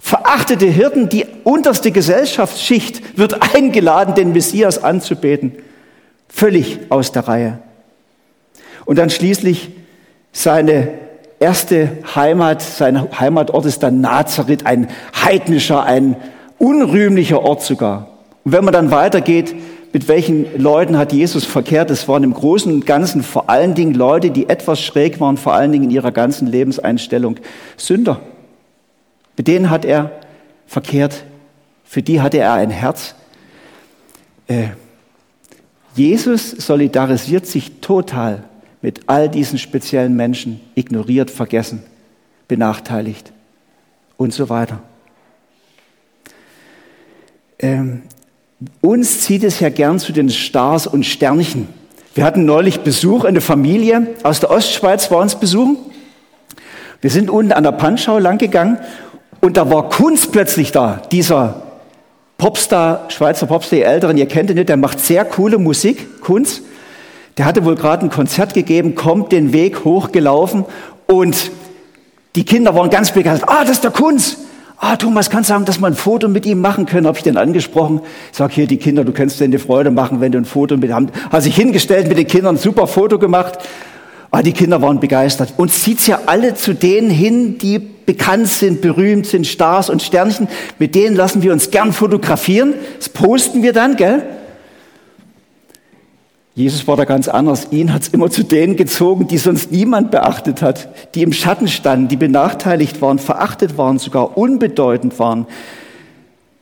verachtete 0.00 0.66
Hirten. 0.66 1.08
Die 1.08 1.26
unterste 1.44 1.92
Gesellschaftsschicht 1.92 3.16
wird 3.16 3.54
eingeladen, 3.54 4.16
den 4.16 4.32
Messias 4.32 4.82
anzubeten. 4.82 5.52
Völlig 6.26 6.80
aus 6.88 7.12
der 7.12 7.28
Reihe. 7.28 7.60
Und 8.84 8.98
dann 8.98 9.10
schließlich 9.10 9.70
seine 10.32 10.88
erste 11.38 11.98
Heimat, 12.16 12.62
sein 12.62 13.00
Heimatort 13.20 13.64
ist 13.66 13.84
dann 13.84 14.00
Nazareth, 14.00 14.66
ein 14.66 14.88
heidnischer, 15.24 15.84
ein 15.84 16.16
unrühmlicher 16.58 17.42
Ort 17.42 17.62
sogar. 17.62 18.08
Und 18.44 18.52
wenn 18.52 18.64
man 18.64 18.72
dann 18.72 18.90
weitergeht, 18.90 19.54
mit 19.92 20.06
welchen 20.08 20.60
Leuten 20.60 20.98
hat 20.98 21.12
Jesus 21.12 21.44
verkehrt? 21.44 21.90
Es 21.90 22.08
waren 22.08 22.22
im 22.22 22.34
Großen 22.34 22.72
und 22.72 22.84
Ganzen 22.84 23.22
vor 23.22 23.48
allen 23.48 23.74
Dingen 23.74 23.94
Leute, 23.94 24.30
die 24.30 24.48
etwas 24.48 24.80
schräg 24.80 25.18
waren, 25.20 25.36
vor 25.36 25.54
allen 25.54 25.72
Dingen 25.72 25.84
in 25.84 25.90
ihrer 25.90 26.12
ganzen 26.12 26.46
Lebenseinstellung. 26.46 27.36
Sünder. 27.76 28.20
Mit 29.36 29.48
denen 29.48 29.70
hat 29.70 29.84
er 29.84 30.12
verkehrt. 30.66 31.24
Für 31.84 32.02
die 32.02 32.20
hatte 32.20 32.38
er 32.38 32.52
ein 32.52 32.70
Herz. 32.70 33.14
Äh, 34.46 34.68
Jesus 35.94 36.50
solidarisiert 36.50 37.46
sich 37.46 37.80
total 37.80 38.44
mit 38.82 39.08
all 39.08 39.28
diesen 39.28 39.58
speziellen 39.58 40.14
Menschen, 40.14 40.60
ignoriert, 40.74 41.30
vergessen, 41.30 41.82
benachteiligt 42.46 43.32
und 44.16 44.32
so 44.32 44.48
weiter. 44.48 44.80
Ähm, 47.60 48.02
uns 48.80 49.22
zieht 49.22 49.42
es 49.42 49.60
ja 49.60 49.68
gern 49.68 49.98
zu 49.98 50.12
den 50.12 50.30
Stars 50.30 50.86
und 50.86 51.04
Sternchen. 51.04 51.68
Wir 52.14 52.24
hatten 52.24 52.44
neulich 52.44 52.80
Besuch, 52.80 53.24
eine 53.24 53.40
Familie 53.40 54.14
aus 54.22 54.40
der 54.40 54.50
Ostschweiz 54.50 55.10
war 55.10 55.18
uns 55.18 55.34
besuchen. 55.36 55.76
Wir 57.00 57.10
sind 57.10 57.30
unten 57.30 57.52
an 57.52 57.62
der 57.64 57.72
Panschau 57.72 58.18
langgegangen 58.18 58.78
und 59.40 59.56
da 59.56 59.70
war 59.70 59.88
Kunst 59.88 60.32
plötzlich 60.32 60.72
da. 60.72 61.02
Dieser 61.12 61.62
Popstar, 62.38 63.04
Schweizer 63.08 63.46
Popstar, 63.46 63.78
die 63.78 63.84
Älteren, 63.84 64.16
ihr 64.16 64.26
kennt 64.26 64.50
ihn 64.50 64.56
nicht, 64.56 64.68
der 64.68 64.76
macht 64.76 65.00
sehr 65.00 65.24
coole 65.24 65.58
Musik, 65.58 66.20
Kunst. 66.20 66.62
Der 67.36 67.44
hatte 67.44 67.64
wohl 67.64 67.76
gerade 67.76 68.06
ein 68.06 68.10
Konzert 68.10 68.54
gegeben, 68.54 68.94
kommt 68.94 69.30
den 69.30 69.52
Weg 69.52 69.84
hochgelaufen 69.84 70.64
und 71.06 71.52
die 72.34 72.44
Kinder 72.44 72.74
waren 72.74 72.90
ganz 72.90 73.12
begeistert. 73.12 73.48
Ah, 73.48 73.62
das 73.62 73.72
ist 73.72 73.84
der 73.84 73.90
Kunst 73.92 74.38
ah, 74.78 74.96
Thomas, 74.96 75.30
kannst 75.30 75.50
du 75.50 75.54
sagen, 75.54 75.64
dass 75.64 75.80
wir 75.80 75.86
ein 75.86 75.94
Foto 75.94 76.28
mit 76.28 76.46
ihm 76.46 76.60
machen 76.60 76.86
können? 76.86 77.06
Habe 77.06 77.18
ich 77.18 77.24
den 77.24 77.36
angesprochen. 77.36 78.00
Ich 78.30 78.38
sag 78.38 78.52
hier, 78.52 78.66
die 78.66 78.76
Kinder, 78.76 79.04
du 79.04 79.12
kannst 79.12 79.40
dir 79.40 79.44
eine 79.44 79.58
Freude 79.58 79.90
machen, 79.90 80.20
wenn 80.20 80.32
du 80.32 80.38
ein 80.38 80.44
Foto 80.44 80.76
mit 80.76 80.92
haben. 80.92 81.08
Hat 81.30 81.42
sich 81.42 81.56
hingestellt 81.56 82.08
mit 82.08 82.18
den 82.18 82.26
Kindern, 82.26 82.56
ein 82.56 82.58
super 82.58 82.86
Foto 82.86 83.18
gemacht. 83.18 83.58
Ah, 84.30 84.42
die 84.42 84.52
Kinder 84.52 84.82
waren 84.82 85.00
begeistert. 85.00 85.54
Uns 85.56 85.82
zieht's 85.82 86.06
ja 86.06 86.20
alle 86.26 86.54
zu 86.54 86.74
denen 86.74 87.08
hin, 87.10 87.56
die 87.58 87.78
bekannt 87.78 88.48
sind, 88.48 88.82
berühmt 88.82 89.26
sind, 89.26 89.46
Stars 89.46 89.88
und 89.88 90.02
Sternchen. 90.02 90.48
Mit 90.78 90.94
denen 90.94 91.16
lassen 91.16 91.42
wir 91.42 91.52
uns 91.52 91.70
gern 91.70 91.92
fotografieren. 91.92 92.74
Das 92.98 93.08
posten 93.08 93.62
wir 93.62 93.72
dann, 93.72 93.96
gell? 93.96 94.22
Jesus 96.58 96.88
war 96.88 96.96
da 96.96 97.04
ganz 97.04 97.28
anders. 97.28 97.68
Ihn 97.70 97.92
hat 97.94 98.02
es 98.02 98.08
immer 98.08 98.30
zu 98.30 98.42
denen 98.42 98.74
gezogen, 98.74 99.28
die 99.28 99.38
sonst 99.38 99.70
niemand 99.70 100.10
beachtet 100.10 100.60
hat, 100.60 100.88
die 101.14 101.22
im 101.22 101.32
Schatten 101.32 101.68
standen, 101.68 102.08
die 102.08 102.16
benachteiligt 102.16 103.00
waren, 103.00 103.20
verachtet 103.20 103.78
waren, 103.78 104.00
sogar 104.00 104.36
unbedeutend 104.36 105.20
waren. 105.20 105.46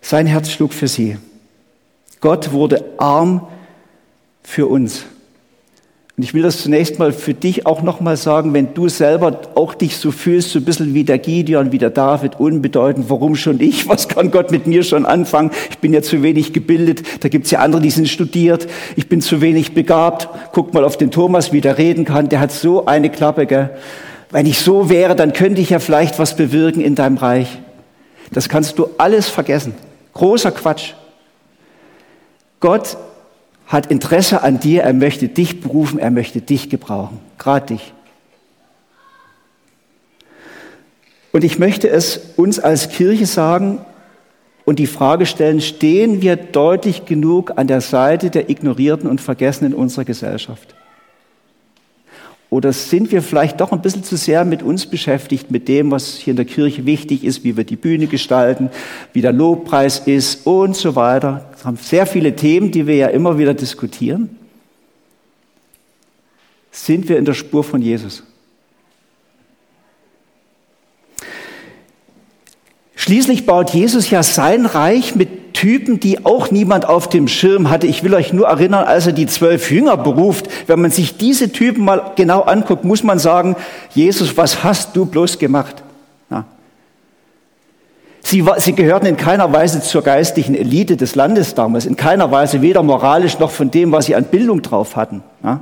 Sein 0.02 0.26
Herz 0.26 0.50
schlug 0.50 0.74
für 0.74 0.86
sie. 0.86 1.16
Gott 2.20 2.52
wurde 2.52 2.84
arm 2.98 3.48
für 4.42 4.66
uns. 4.66 5.06
Und 6.16 6.22
ich 6.22 6.32
will 6.32 6.42
das 6.42 6.62
zunächst 6.62 6.98
mal 6.98 7.12
für 7.12 7.34
dich 7.34 7.66
auch 7.66 7.82
nochmal 7.82 8.16
sagen, 8.16 8.54
wenn 8.54 8.72
du 8.72 8.88
selber 8.88 9.38
auch 9.54 9.74
dich 9.74 9.98
so 9.98 10.10
fühlst, 10.10 10.50
so 10.50 10.60
ein 10.60 10.64
bisschen 10.64 10.94
wie 10.94 11.04
der 11.04 11.18
Gideon, 11.18 11.72
wie 11.72 11.78
der 11.78 11.90
David, 11.90 12.40
unbedeutend, 12.40 13.10
warum 13.10 13.36
schon 13.36 13.60
ich, 13.60 13.86
was 13.86 14.08
kann 14.08 14.30
Gott 14.30 14.50
mit 14.50 14.66
mir 14.66 14.82
schon 14.82 15.04
anfangen? 15.04 15.50
Ich 15.68 15.78
bin 15.78 15.92
ja 15.92 16.00
zu 16.00 16.22
wenig 16.22 16.54
gebildet, 16.54 17.22
da 17.22 17.28
gibt's 17.28 17.50
ja 17.50 17.58
andere, 17.58 17.82
die 17.82 17.90
sind 17.90 18.08
studiert, 18.08 18.66
ich 18.96 19.10
bin 19.10 19.20
zu 19.20 19.42
wenig 19.42 19.74
begabt. 19.74 20.30
Guck 20.52 20.72
mal 20.72 20.84
auf 20.84 20.96
den 20.96 21.10
Thomas, 21.10 21.52
wie 21.52 21.60
der 21.60 21.76
reden 21.76 22.06
kann, 22.06 22.30
der 22.30 22.40
hat 22.40 22.50
so 22.50 22.86
eine 22.86 23.10
Klappe, 23.10 23.44
gell? 23.44 23.76
Wenn 24.30 24.46
ich 24.46 24.60
so 24.60 24.88
wäre, 24.88 25.16
dann 25.16 25.34
könnte 25.34 25.60
ich 25.60 25.68
ja 25.68 25.80
vielleicht 25.80 26.18
was 26.18 26.34
bewirken 26.34 26.80
in 26.80 26.94
deinem 26.94 27.18
Reich. 27.18 27.58
Das 28.32 28.48
kannst 28.48 28.78
du 28.78 28.88
alles 28.96 29.28
vergessen. 29.28 29.74
Großer 30.14 30.50
Quatsch. 30.50 30.94
Gott 32.58 32.96
hat 33.66 33.86
Interesse 33.90 34.42
an 34.42 34.60
dir, 34.60 34.82
er 34.82 34.92
möchte 34.92 35.28
dich 35.28 35.60
berufen, 35.60 35.98
er 35.98 36.10
möchte 36.10 36.40
dich 36.40 36.70
gebrauchen, 36.70 37.18
gerade 37.38 37.66
dich. 37.74 37.92
Und 41.32 41.42
ich 41.44 41.58
möchte 41.58 41.88
es 41.88 42.18
uns 42.36 42.60
als 42.60 42.88
Kirche 42.88 43.26
sagen 43.26 43.84
und 44.64 44.78
die 44.78 44.86
Frage 44.86 45.26
stellen, 45.26 45.60
stehen 45.60 46.22
wir 46.22 46.36
deutlich 46.36 47.04
genug 47.04 47.52
an 47.56 47.66
der 47.66 47.80
Seite 47.80 48.30
der 48.30 48.48
Ignorierten 48.48 49.10
und 49.10 49.20
Vergessenen 49.20 49.72
in 49.72 49.78
unserer 49.78 50.04
Gesellschaft? 50.04 50.75
Oder 52.48 52.72
sind 52.72 53.10
wir 53.10 53.22
vielleicht 53.22 53.60
doch 53.60 53.72
ein 53.72 53.82
bisschen 53.82 54.04
zu 54.04 54.16
sehr 54.16 54.44
mit 54.44 54.62
uns 54.62 54.86
beschäftigt, 54.86 55.50
mit 55.50 55.66
dem, 55.66 55.90
was 55.90 56.14
hier 56.14 56.30
in 56.30 56.36
der 56.36 56.44
Kirche 56.44 56.86
wichtig 56.86 57.24
ist, 57.24 57.42
wie 57.42 57.56
wir 57.56 57.64
die 57.64 57.76
Bühne 57.76 58.06
gestalten, 58.06 58.70
wie 59.12 59.20
der 59.20 59.32
Lobpreis 59.32 60.00
ist 60.06 60.46
und 60.46 60.76
so 60.76 60.94
weiter. 60.94 61.50
Es 61.54 61.64
haben 61.64 61.76
sehr 61.76 62.06
viele 62.06 62.36
Themen, 62.36 62.70
die 62.70 62.86
wir 62.86 62.94
ja 62.94 63.08
immer 63.08 63.36
wieder 63.38 63.52
diskutieren. 63.52 64.38
Sind 66.70 67.08
wir 67.08 67.18
in 67.18 67.24
der 67.24 67.34
Spur 67.34 67.64
von 67.64 67.82
Jesus? 67.82 68.22
Schließlich 73.06 73.46
baut 73.46 73.70
Jesus 73.70 74.10
ja 74.10 74.24
sein 74.24 74.66
Reich 74.66 75.14
mit 75.14 75.54
Typen, 75.54 76.00
die 76.00 76.26
auch 76.26 76.50
niemand 76.50 76.88
auf 76.88 77.08
dem 77.08 77.28
Schirm 77.28 77.70
hatte. 77.70 77.86
Ich 77.86 78.02
will 78.02 78.12
euch 78.12 78.32
nur 78.32 78.48
erinnern, 78.48 78.84
als 78.84 79.06
er 79.06 79.12
die 79.12 79.26
zwölf 79.26 79.70
Jünger 79.70 79.96
beruft, 79.96 80.48
wenn 80.66 80.80
man 80.80 80.90
sich 80.90 81.16
diese 81.16 81.52
Typen 81.52 81.84
mal 81.84 82.10
genau 82.16 82.40
anguckt, 82.40 82.84
muss 82.84 83.04
man 83.04 83.20
sagen, 83.20 83.54
Jesus, 83.94 84.36
was 84.36 84.64
hast 84.64 84.96
du 84.96 85.06
bloß 85.06 85.38
gemacht? 85.38 85.84
Ja. 86.32 86.46
Sie, 88.22 88.44
sie 88.56 88.72
gehörten 88.72 89.06
in 89.06 89.16
keiner 89.16 89.52
Weise 89.52 89.80
zur 89.82 90.02
geistlichen 90.02 90.56
Elite 90.56 90.96
des 90.96 91.14
Landes 91.14 91.54
damals, 91.54 91.86
in 91.86 91.94
keiner 91.94 92.32
Weise 92.32 92.60
weder 92.60 92.82
moralisch 92.82 93.38
noch 93.38 93.52
von 93.52 93.70
dem, 93.70 93.92
was 93.92 94.06
sie 94.06 94.16
an 94.16 94.24
Bildung 94.24 94.62
drauf 94.62 94.96
hatten. 94.96 95.22
Ja. 95.44 95.60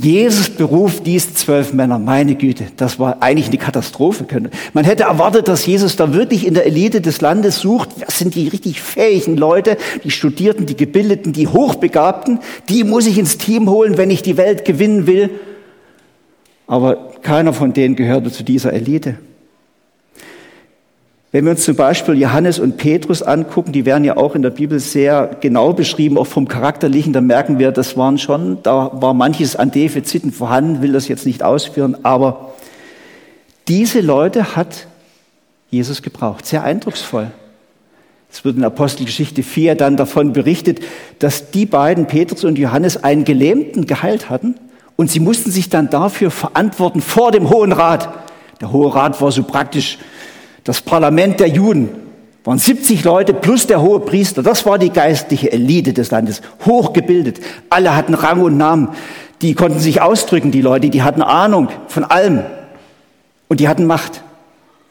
Jesus 0.00 0.48
beruft 0.48 1.06
diese 1.06 1.34
zwölf 1.34 1.74
Männer. 1.74 1.98
Meine 1.98 2.34
Güte, 2.34 2.64
das 2.76 2.98
war 2.98 3.22
eigentlich 3.22 3.48
eine 3.48 3.58
Katastrophe. 3.58 4.26
Man 4.72 4.84
hätte 4.84 5.04
erwartet, 5.04 5.48
dass 5.48 5.66
Jesus 5.66 5.96
da 5.96 6.14
wirklich 6.14 6.46
in 6.46 6.54
der 6.54 6.66
Elite 6.66 7.02
des 7.02 7.20
Landes 7.20 7.60
sucht. 7.60 7.90
Das 8.00 8.18
sind 8.18 8.34
die 8.34 8.48
richtig 8.48 8.80
fähigen 8.80 9.36
Leute, 9.36 9.76
die 10.02 10.10
Studierten, 10.10 10.64
die 10.64 10.76
Gebildeten, 10.76 11.32
die 11.34 11.46
Hochbegabten. 11.46 12.40
Die 12.70 12.84
muss 12.84 13.06
ich 13.06 13.18
ins 13.18 13.36
Team 13.36 13.68
holen, 13.68 13.98
wenn 13.98 14.10
ich 14.10 14.22
die 14.22 14.38
Welt 14.38 14.64
gewinnen 14.64 15.06
will. 15.06 15.28
Aber 16.66 17.10
keiner 17.20 17.52
von 17.52 17.74
denen 17.74 17.94
gehörte 17.94 18.32
zu 18.32 18.44
dieser 18.44 18.72
Elite. 18.72 19.18
Wenn 21.34 21.46
wir 21.46 21.52
uns 21.52 21.64
zum 21.64 21.76
Beispiel 21.76 22.12
Johannes 22.20 22.58
und 22.58 22.76
Petrus 22.76 23.22
angucken, 23.22 23.72
die 23.72 23.86
werden 23.86 24.04
ja 24.04 24.18
auch 24.18 24.34
in 24.34 24.42
der 24.42 24.50
Bibel 24.50 24.78
sehr 24.78 25.34
genau 25.40 25.72
beschrieben, 25.72 26.18
auch 26.18 26.26
vom 26.26 26.46
Charakterlichen, 26.46 27.14
da 27.14 27.22
merken 27.22 27.58
wir, 27.58 27.72
das 27.72 27.96
waren 27.96 28.18
schon, 28.18 28.58
da 28.62 28.90
war 28.92 29.14
manches 29.14 29.56
an 29.56 29.70
Defiziten 29.70 30.30
vorhanden, 30.30 30.82
will 30.82 30.92
das 30.92 31.08
jetzt 31.08 31.24
nicht 31.24 31.42
ausführen, 31.42 31.96
aber 32.02 32.52
diese 33.66 34.02
Leute 34.02 34.56
hat 34.56 34.86
Jesus 35.70 36.02
gebraucht. 36.02 36.44
Sehr 36.44 36.64
eindrucksvoll. 36.64 37.30
Es 38.30 38.44
wird 38.44 38.58
in 38.58 38.64
Apostelgeschichte 38.64 39.42
4 39.42 39.74
dann 39.74 39.96
davon 39.96 40.34
berichtet, 40.34 40.80
dass 41.18 41.50
die 41.50 41.64
beiden, 41.64 42.06
Petrus 42.06 42.44
und 42.44 42.58
Johannes, 42.58 43.02
einen 43.02 43.24
Gelähmten 43.24 43.86
geheilt 43.86 44.28
hatten 44.28 44.56
und 44.96 45.10
sie 45.10 45.20
mussten 45.20 45.50
sich 45.50 45.70
dann 45.70 45.88
dafür 45.88 46.30
verantworten 46.30 47.00
vor 47.00 47.30
dem 47.30 47.48
Hohen 47.48 47.72
Rat. 47.72 48.10
Der 48.60 48.70
Hohe 48.70 48.94
Rat 48.94 49.18
war 49.22 49.32
so 49.32 49.44
praktisch 49.44 49.98
das 50.64 50.80
Parlament 50.80 51.40
der 51.40 51.48
Juden 51.48 51.88
waren 52.44 52.58
70 52.58 53.04
Leute 53.04 53.34
plus 53.34 53.66
der 53.66 53.80
hohe 53.80 54.00
Priester. 54.00 54.42
Das 54.42 54.66
war 54.66 54.78
die 54.78 54.90
geistliche 54.90 55.52
Elite 55.52 55.92
des 55.92 56.10
Landes. 56.10 56.42
Hochgebildet. 56.66 57.40
Alle 57.70 57.94
hatten 57.94 58.14
Rang 58.14 58.42
und 58.42 58.56
Namen. 58.56 58.88
Die 59.42 59.54
konnten 59.54 59.78
sich 59.78 60.00
ausdrücken, 60.00 60.50
die 60.50 60.60
Leute. 60.60 60.90
Die 60.90 61.02
hatten 61.02 61.22
Ahnung 61.22 61.68
von 61.88 62.04
allem. 62.04 62.42
Und 63.48 63.60
die 63.60 63.68
hatten 63.68 63.86
Macht. 63.86 64.22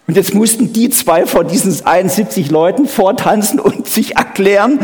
Und 0.08 0.18
jetzt 0.18 0.34
mussten 0.34 0.74
die 0.74 0.90
zwei 0.90 1.26
vor 1.26 1.44
diesen 1.44 1.86
71 1.86 2.52
Leuten 2.52 2.86
vortanzen 2.88 3.60
und 3.60 3.88
sich 3.88 4.18
erklären. 4.18 4.80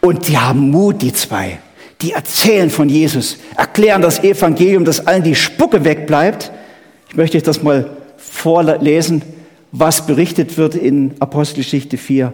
Und 0.00 0.28
die 0.28 0.38
haben 0.38 0.70
Mut, 0.70 1.02
die 1.02 1.12
zwei. 1.12 1.58
Die 2.00 2.12
erzählen 2.12 2.70
von 2.70 2.88
Jesus, 2.88 3.36
erklären 3.56 4.00
das 4.00 4.24
Evangelium, 4.24 4.86
dass 4.86 5.06
allen 5.06 5.22
die 5.22 5.34
Spucke 5.34 5.84
wegbleibt. 5.84 6.50
Ich 7.10 7.16
möchte 7.16 7.36
euch 7.36 7.42
das 7.42 7.62
mal 7.62 7.90
vorlesen, 8.30 9.22
was 9.72 10.06
berichtet 10.06 10.56
wird 10.56 10.74
in 10.74 11.14
Apostelgeschichte 11.18 11.98
4. 11.98 12.32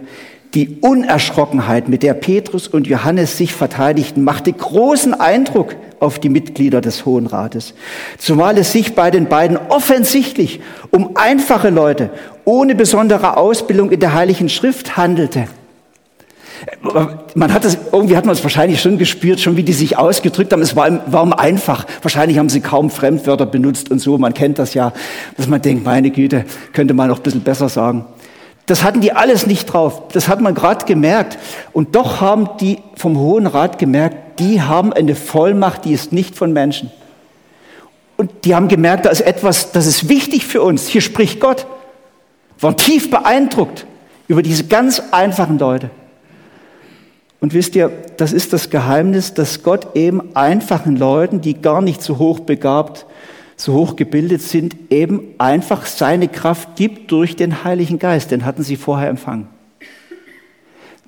Die 0.53 0.77
Unerschrockenheit, 0.79 1.89
mit 1.89 2.03
der 2.03 2.13
Petrus 2.13 2.67
und 2.67 2.87
Johannes 2.87 3.37
sich 3.37 3.53
verteidigten, 3.53 4.23
machte 4.23 4.53
großen 4.53 5.13
Eindruck 5.13 5.75
auf 5.99 6.19
die 6.19 6.29
Mitglieder 6.29 6.79
des 6.79 7.05
Hohen 7.05 7.27
Rates, 7.27 7.73
zumal 8.17 8.57
es 8.57 8.71
sich 8.71 8.95
bei 8.95 9.11
den 9.11 9.27
beiden 9.27 9.57
offensichtlich 9.57 10.61
um 10.91 11.17
einfache 11.17 11.69
Leute 11.69 12.11
ohne 12.45 12.75
besondere 12.75 13.35
Ausbildung 13.35 13.91
in 13.91 13.99
der 13.99 14.13
Heiligen 14.13 14.47
Schrift 14.47 14.95
handelte. 14.95 15.47
Man 17.35 17.53
hat 17.53 17.65
es, 17.65 17.77
irgendwie 17.91 18.17
hat 18.17 18.25
man 18.25 18.33
es 18.33 18.43
wahrscheinlich 18.43 18.81
schon 18.81 18.97
gespürt, 18.97 19.39
schon 19.39 19.57
wie 19.57 19.63
die 19.63 19.73
sich 19.73 19.97
ausgedrückt 19.97 20.53
haben. 20.53 20.61
Es 20.61 20.75
war, 20.75 21.11
war 21.11 21.39
einfach. 21.39 21.85
Wahrscheinlich 22.01 22.37
haben 22.37 22.49
sie 22.49 22.61
kaum 22.61 22.89
Fremdwörter 22.89 23.45
benutzt 23.45 23.91
und 23.91 23.99
so. 23.99 24.17
Man 24.17 24.33
kennt 24.33 24.59
das 24.59 24.73
ja, 24.73 24.93
dass 25.35 25.47
man 25.47 25.61
denkt, 25.61 25.85
meine 25.85 26.09
Güte, 26.09 26.45
könnte 26.73 26.93
man 26.93 27.09
noch 27.09 27.17
ein 27.17 27.23
bisschen 27.23 27.41
besser 27.41 27.69
sagen. 27.69 28.05
Das 28.67 28.83
hatten 28.83 29.01
die 29.01 29.13
alles 29.13 29.47
nicht 29.47 29.65
drauf. 29.65 30.09
Das 30.09 30.27
hat 30.27 30.41
man 30.41 30.53
gerade 30.53 30.85
gemerkt. 30.85 31.37
Und 31.73 31.95
doch 31.95 32.21
haben 32.21 32.49
die 32.59 32.79
vom 32.95 33.17
Hohen 33.17 33.47
Rat 33.47 33.79
gemerkt, 33.79 34.39
die 34.39 34.61
haben 34.61 34.93
eine 34.93 35.15
Vollmacht, 35.15 35.85
die 35.85 35.93
ist 35.93 36.11
nicht 36.11 36.35
von 36.35 36.53
Menschen. 36.53 36.91
Und 38.17 38.31
die 38.45 38.55
haben 38.55 38.67
gemerkt, 38.67 39.05
da 39.05 39.09
ist 39.09 39.21
etwas, 39.21 39.71
das 39.71 39.85
ist 39.85 40.09
wichtig 40.09 40.45
für 40.45 40.61
uns. 40.61 40.87
Hier 40.87 41.01
spricht 41.01 41.39
Gott. 41.39 41.65
Waren 42.59 42.75
tief 42.75 43.09
beeindruckt 43.09 43.85
über 44.27 44.41
diese 44.41 44.65
ganz 44.65 45.01
einfachen 45.11 45.59
Leute. 45.59 45.89
Und 47.39 47.53
wisst 47.53 47.75
ihr, 47.75 47.91
das 48.17 48.33
ist 48.33 48.53
das 48.53 48.69
Geheimnis, 48.69 49.33
dass 49.33 49.63
Gott 49.63 49.95
eben 49.95 50.35
einfachen 50.35 50.95
Leuten, 50.95 51.41
die 51.41 51.61
gar 51.61 51.81
nicht 51.81 52.01
so 52.01 52.17
hoch 52.17 52.39
begabt, 52.39 53.05
so 53.55 53.73
hoch 53.73 53.95
gebildet 53.95 54.41
sind, 54.41 54.75
eben 54.89 55.21
einfach 55.37 55.85
seine 55.85 56.27
Kraft 56.27 56.75
gibt 56.75 57.11
durch 57.11 57.35
den 57.35 57.63
Heiligen 57.63 57.99
Geist. 57.99 58.31
Den 58.31 58.45
hatten 58.45 58.63
sie 58.63 58.75
vorher 58.75 59.09
empfangen. 59.09 59.47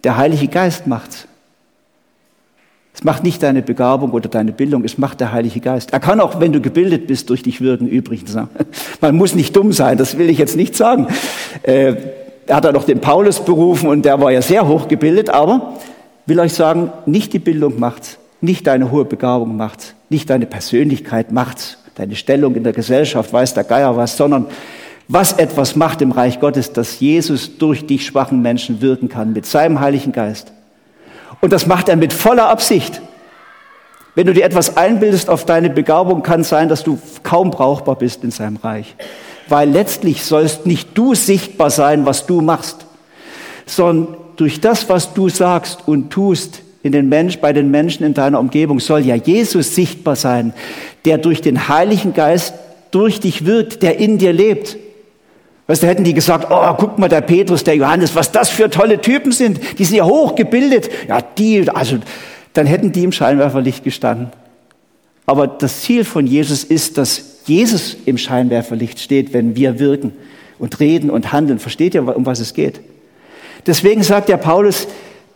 Der 0.03 0.17
Heilige 0.17 0.47
Geist 0.47 0.87
macht's. 0.87 1.27
Es 2.93 3.03
macht 3.03 3.23
nicht 3.23 3.41
deine 3.43 3.61
Begabung 3.61 4.11
oder 4.11 4.27
deine 4.27 4.51
Bildung, 4.51 4.83
es 4.83 4.97
macht 4.97 5.21
der 5.21 5.31
Heilige 5.31 5.61
Geist. 5.61 5.93
Er 5.93 5.99
kann 5.99 6.19
auch, 6.19 6.39
wenn 6.41 6.51
du 6.51 6.59
gebildet 6.59 7.07
bist, 7.07 7.29
durch 7.29 7.43
dich 7.43 7.61
wirken 7.61 7.87
übrigens. 7.87 8.35
Man 9.01 9.15
muss 9.15 9.35
nicht 9.35 9.55
dumm 9.55 9.71
sein, 9.71 9.97
das 9.97 10.17
will 10.17 10.29
ich 10.29 10.37
jetzt 10.37 10.57
nicht 10.57 10.75
sagen. 10.75 11.07
Äh, 11.63 11.95
er 12.45 12.55
hat 12.55 12.65
ja 12.65 12.71
noch 12.71 12.83
den 12.83 12.99
Paulus 12.99 13.39
berufen 13.39 13.87
und 13.89 14.03
der 14.03 14.19
war 14.19 14.31
ja 14.31 14.41
sehr 14.41 14.67
hoch 14.67 14.87
gebildet, 14.87 15.29
aber 15.29 15.77
will 16.29 16.39
euch 16.39 16.53
sagen, 16.53 16.93
nicht 17.05 17.33
die 17.33 17.39
Bildung 17.39 17.79
macht's, 17.79 18.17
nicht 18.39 18.67
deine 18.67 18.91
hohe 18.91 19.05
Begabung 19.05 19.57
macht's, 19.57 19.95
nicht 20.09 20.29
deine 20.29 20.45
Persönlichkeit 20.45 21.31
macht's, 21.31 21.77
deine 21.95 22.15
Stellung 22.15 22.55
in 22.55 22.63
der 22.63 22.73
Gesellschaft, 22.73 23.33
weiß 23.33 23.53
der 23.55 23.65
Geier 23.65 23.97
was, 23.97 24.15
sondern 24.15 24.45
was 25.07 25.33
etwas 25.33 25.75
macht 25.75 26.01
im 26.01 26.11
Reich 26.11 26.39
Gottes, 26.39 26.71
dass 26.71 26.99
Jesus 26.99 27.57
durch 27.57 27.85
dich 27.87 28.05
schwachen 28.05 28.41
Menschen 28.41 28.79
wirken 28.79 29.09
kann 29.09 29.33
mit 29.33 29.45
seinem 29.45 29.79
Heiligen 29.79 30.11
Geist. 30.11 30.53
Und 31.41 31.51
das 31.51 31.65
macht 31.65 31.89
er 31.89 31.95
mit 31.95 32.13
voller 32.13 32.47
Absicht. 32.47 33.01
Wenn 34.15 34.27
du 34.27 34.33
dir 34.33 34.43
etwas 34.43 34.77
einbildest 34.77 35.29
auf 35.29 35.45
deine 35.45 35.69
Begabung, 35.69 36.21
kann 36.21 36.43
sein, 36.43 36.69
dass 36.69 36.83
du 36.83 36.99
kaum 37.23 37.51
brauchbar 37.51 37.95
bist 37.95 38.23
in 38.23 38.31
seinem 38.31 38.57
Reich. 38.57 38.95
Weil 39.47 39.69
letztlich 39.69 40.23
sollst 40.23 40.65
nicht 40.65 40.97
du 40.97 41.15
sichtbar 41.15 41.71
sein, 41.71 42.05
was 42.05 42.27
du 42.27 42.41
machst, 42.41 42.85
sondern 43.65 44.15
durch 44.39 44.61
das, 44.61 44.87
was 44.87 45.13
du 45.13 45.27
sagst 45.27 45.85
und 45.85 46.11
tust 46.11 46.61
in 46.81 46.93
den 46.93 47.09
Mensch, 47.09 47.39
bei 47.39 47.51
den 47.51 47.69
Menschen 47.71 48.05
in 48.05 48.13
deiner 48.13 48.39
Umgebung, 48.39 48.79
soll 48.79 49.01
ja 49.01 49.15
Jesus 49.15 49.75
sichtbar 49.75 50.15
sein, 50.15 50.53
der 51.03 51.17
durch 51.17 51.41
den 51.41 51.67
Heiligen 51.67 52.13
Geist 52.13 52.53
durch 52.91 53.19
dich 53.19 53.45
wirkt, 53.45 53.83
der 53.83 53.99
in 53.99 54.17
dir 54.17 54.31
lebt. 54.31 54.77
Weißt 55.67 55.83
du, 55.83 55.87
hätten 55.87 56.05
die 56.05 56.13
gesagt, 56.13 56.47
oh, 56.49 56.73
guck 56.77 56.97
mal, 56.97 57.09
der 57.09 57.19
Petrus, 57.19 57.65
der 57.65 57.75
Johannes, 57.75 58.15
was 58.15 58.31
das 58.31 58.49
für 58.49 58.69
tolle 58.69 59.01
Typen 59.01 59.33
sind. 59.33 59.59
Die 59.77 59.83
sind 59.83 59.97
ja 59.97 60.05
hochgebildet. 60.05 60.89
Ja, 61.09 61.21
die, 61.21 61.69
also, 61.69 61.97
dann 62.53 62.65
hätten 62.65 62.93
die 62.93 63.03
im 63.03 63.11
Scheinwerferlicht 63.11 63.83
gestanden. 63.83 64.29
Aber 65.25 65.47
das 65.47 65.81
Ziel 65.81 66.05
von 66.05 66.25
Jesus 66.25 66.63
ist, 66.63 66.97
dass 66.97 67.41
Jesus 67.45 67.97
im 68.05 68.17
Scheinwerferlicht 68.17 69.01
steht, 69.01 69.33
wenn 69.33 69.57
wir 69.57 69.79
wirken 69.79 70.13
und 70.59 70.79
reden 70.79 71.09
und 71.09 71.33
handeln. 71.33 71.59
Versteht 71.59 71.93
ihr, 71.93 72.15
um 72.15 72.25
was 72.25 72.39
es 72.39 72.53
geht? 72.53 72.79
Deswegen 73.65 74.03
sagt 74.03 74.29
der 74.29 74.37
Paulus, 74.37 74.87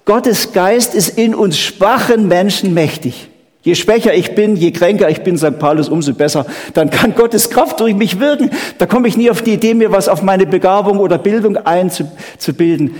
Gottes 0.06 0.52
Geist 0.52 0.96
ist 0.96 1.18
in 1.18 1.34
uns 1.34 1.58
schwachen 1.58 2.28
Menschen 2.28 2.74
mächtig. 2.74 3.30
Je 3.62 3.76
schwächer 3.76 4.14
ich 4.14 4.36
bin, 4.36 4.58
je 4.58 4.72
kränker 4.72 5.10
ich 5.10 5.22
bin, 5.22 5.38
sagt 5.38 5.60
Paulus, 5.60 5.88
umso 5.88 6.14
besser. 6.14 6.46
Dann 6.74 6.90
kann 6.90 7.16
Gottes 7.16 7.50
Kraft 7.50 7.80
durch 7.80 7.96
mich 7.96 8.20
wirken. 8.20 8.52
Da 8.78 8.86
komme 8.86 9.08
ich 9.08 9.16
nie 9.16 9.30
auf 9.32 9.42
die 9.42 9.54
Idee, 9.54 9.74
mir 9.74 9.92
was 9.92 10.10
auf 10.10 10.22
meine 10.22 10.46
Begabung 10.46 11.00
oder 11.00 11.18
Bildung 11.18 11.56
einzubilden. 11.56 12.96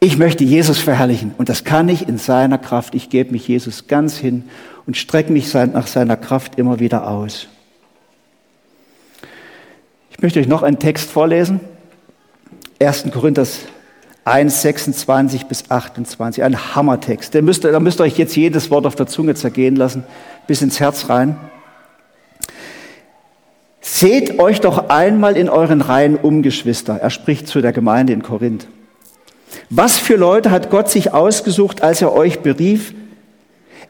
Ich 0.00 0.18
möchte 0.18 0.44
Jesus 0.44 0.80
verherrlichen 0.80 1.32
und 1.38 1.48
das 1.48 1.64
kann 1.64 1.88
ich 1.88 2.08
in 2.08 2.18
seiner 2.18 2.58
Kraft. 2.58 2.94
Ich 2.94 3.08
gebe 3.08 3.32
mich 3.32 3.48
Jesus 3.48 3.86
ganz 3.86 4.18
hin 4.18 4.44
und 4.84 4.96
strecke 4.96 5.32
mich 5.32 5.54
nach 5.54 5.86
seiner 5.86 6.16
Kraft 6.16 6.58
immer 6.58 6.80
wieder 6.80 7.08
aus. 7.08 7.46
Ich 10.10 10.20
möchte 10.20 10.40
euch 10.40 10.48
noch 10.48 10.62
einen 10.62 10.78
Text 10.78 11.08
vorlesen. 11.08 11.60
1. 12.80 13.06
Korinther 13.12 13.46
1, 14.24 14.62
26 14.62 15.46
bis 15.46 15.70
28. 15.70 16.44
Ein 16.44 16.74
Hammertext. 16.74 17.34
Der 17.34 17.42
müsst, 17.42 17.64
da 17.64 17.80
müsst 17.80 18.00
ihr 18.00 18.04
euch 18.04 18.18
jetzt 18.18 18.36
jedes 18.36 18.70
Wort 18.70 18.86
auf 18.86 18.94
der 18.94 19.06
Zunge 19.06 19.34
zergehen 19.34 19.76
lassen, 19.76 20.04
bis 20.46 20.62
ins 20.62 20.78
Herz 20.78 21.08
rein. 21.08 21.36
Seht 23.80 24.38
euch 24.38 24.60
doch 24.60 24.90
einmal 24.90 25.36
in 25.36 25.48
euren 25.48 25.80
Reihen 25.80 26.16
um, 26.16 26.42
Geschwister. 26.42 26.94
Er 26.94 27.10
spricht 27.10 27.48
zu 27.48 27.60
der 27.60 27.72
Gemeinde 27.72 28.12
in 28.12 28.22
Korinth. 28.22 28.68
Was 29.70 29.98
für 29.98 30.16
Leute 30.16 30.50
hat 30.50 30.70
Gott 30.70 30.88
sich 30.88 31.12
ausgesucht, 31.12 31.82
als 31.82 32.00
er 32.00 32.12
euch 32.12 32.40
berief? 32.40 32.94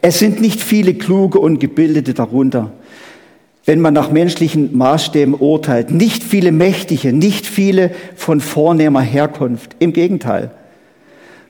Es 0.00 0.18
sind 0.18 0.40
nicht 0.40 0.60
viele 0.60 0.94
kluge 0.94 1.38
und 1.38 1.60
gebildete 1.60 2.14
darunter. 2.14 2.72
Wenn 3.64 3.80
man 3.80 3.94
nach 3.94 4.10
menschlichen 4.10 4.76
Maßstäben 4.76 5.34
urteilt. 5.34 5.90
Nicht 5.90 6.24
viele 6.24 6.52
Mächtige, 6.52 7.12
nicht 7.12 7.46
viele 7.46 7.92
von 8.16 8.40
vornehmer 8.40 9.00
Herkunft. 9.00 9.76
Im 9.78 9.92
Gegenteil. 9.92 10.50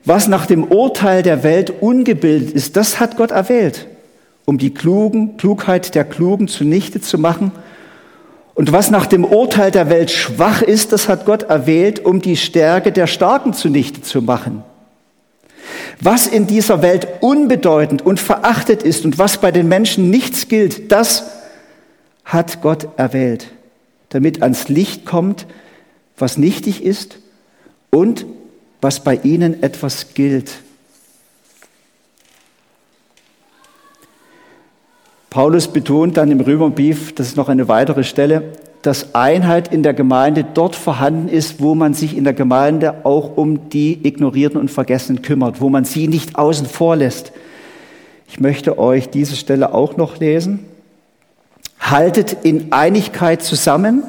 Was 0.05 0.27
nach 0.27 0.45
dem 0.45 0.65
Urteil 0.65 1.23
der 1.23 1.43
Welt 1.43 1.73
ungebildet 1.81 2.51
ist, 2.51 2.75
das 2.75 2.99
hat 2.99 3.17
Gott 3.17 3.31
erwählt, 3.31 3.87
um 4.45 4.57
die 4.57 4.73
Klugen, 4.73 5.37
Klugheit 5.37 5.95
der 5.95 6.03
Klugen 6.03 6.47
zunichte 6.47 6.99
zu 7.01 7.17
machen. 7.17 7.51
Und 8.53 8.71
was 8.71 8.91
nach 8.91 9.07
dem 9.07 9.23
Urteil 9.25 9.71
der 9.71 9.89
Welt 9.89 10.11
schwach 10.11 10.61
ist, 10.61 10.91
das 10.91 11.09
hat 11.09 11.25
Gott 11.25 11.43
erwählt, 11.43 12.05
um 12.05 12.21
die 12.21 12.35
Stärke 12.37 12.91
der 12.91 13.07
Starken 13.07 13.53
zunichte 13.53 14.01
zu 14.01 14.21
machen. 14.21 14.63
Was 16.01 16.27
in 16.27 16.45
dieser 16.47 16.81
Welt 16.81 17.07
unbedeutend 17.21 18.05
und 18.05 18.19
verachtet 18.19 18.83
ist 18.83 19.05
und 19.05 19.17
was 19.17 19.37
bei 19.37 19.51
den 19.51 19.69
Menschen 19.69 20.09
nichts 20.09 20.49
gilt, 20.49 20.91
das 20.91 21.42
hat 22.23 22.61
Gott 22.61 22.87
erwählt, 22.97 23.51
damit 24.09 24.41
ans 24.41 24.69
Licht 24.69 25.05
kommt, 25.05 25.45
was 26.17 26.37
nichtig 26.37 26.83
ist 26.83 27.19
und 27.89 28.25
was 28.81 29.03
bei 29.03 29.15
ihnen 29.15 29.63
etwas 29.63 30.13
gilt. 30.13 30.51
Paulus 35.29 35.67
betont 35.67 36.17
dann 36.17 36.29
im 36.29 36.41
Römerbrief, 36.41 37.15
das 37.15 37.29
ist 37.29 37.37
noch 37.37 37.49
eine 37.49 37.67
weitere 37.67 38.03
Stelle, 38.03 38.53
dass 38.83 39.15
Einheit 39.15 39.73
in 39.73 39.81
der 39.81 39.93
Gemeinde 39.93 40.43
dort 40.43 40.75
vorhanden 40.75 41.29
ist, 41.29 41.59
wo 41.61 41.73
man 41.73 41.93
sich 41.93 42.15
in 42.15 42.25
der 42.25 42.33
Gemeinde 42.33 43.05
auch 43.05 43.37
um 43.37 43.69
die 43.69 44.05
Ignorierten 44.05 44.59
und 44.59 44.69
Vergessenen 44.69 45.21
kümmert, 45.21 45.61
wo 45.61 45.69
man 45.69 45.85
sie 45.85 46.07
nicht 46.07 46.35
außen 46.35 46.67
vor 46.67 46.97
lässt. 46.97 47.31
Ich 48.27 48.39
möchte 48.39 48.77
euch 48.77 49.09
diese 49.09 49.35
Stelle 49.35 49.73
auch 49.73 49.97
noch 49.97 50.19
lesen. 50.19 50.65
Haltet 51.83 52.37
in 52.43 52.71
Einigkeit 52.71 53.43
zusammen, 53.43 54.03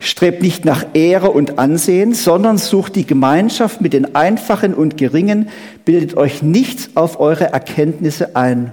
strebt 0.00 0.42
nicht 0.42 0.64
nach 0.64 0.86
Ehre 0.94 1.30
und 1.30 1.58
Ansehen, 1.58 2.14
sondern 2.14 2.58
sucht 2.58 2.96
die 2.96 3.06
Gemeinschaft 3.06 3.80
mit 3.80 3.92
den 3.92 4.14
Einfachen 4.14 4.74
und 4.74 4.96
Geringen, 4.96 5.50
bildet 5.84 6.16
euch 6.16 6.42
nichts 6.42 6.90
auf 6.96 7.20
eure 7.20 7.52
Erkenntnisse 7.52 8.34
ein. 8.34 8.72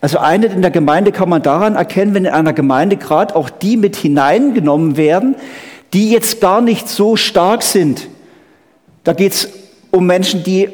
Also 0.00 0.18
Einheit 0.18 0.52
in 0.52 0.62
der 0.62 0.72
Gemeinde 0.72 1.12
kann 1.12 1.28
man 1.28 1.42
daran 1.42 1.76
erkennen, 1.76 2.14
wenn 2.14 2.24
in 2.24 2.32
einer 2.32 2.52
Gemeinde 2.52 2.96
gerade 2.96 3.36
auch 3.36 3.50
die 3.50 3.76
mit 3.76 3.94
hineingenommen 3.94 4.96
werden, 4.96 5.36
die 5.92 6.10
jetzt 6.10 6.40
gar 6.40 6.60
nicht 6.60 6.88
so 6.88 7.16
stark 7.16 7.62
sind. 7.62 8.08
Da 9.04 9.12
geht 9.12 9.32
es 9.32 9.48
um 9.92 10.06
Menschen, 10.06 10.42
die 10.42 10.68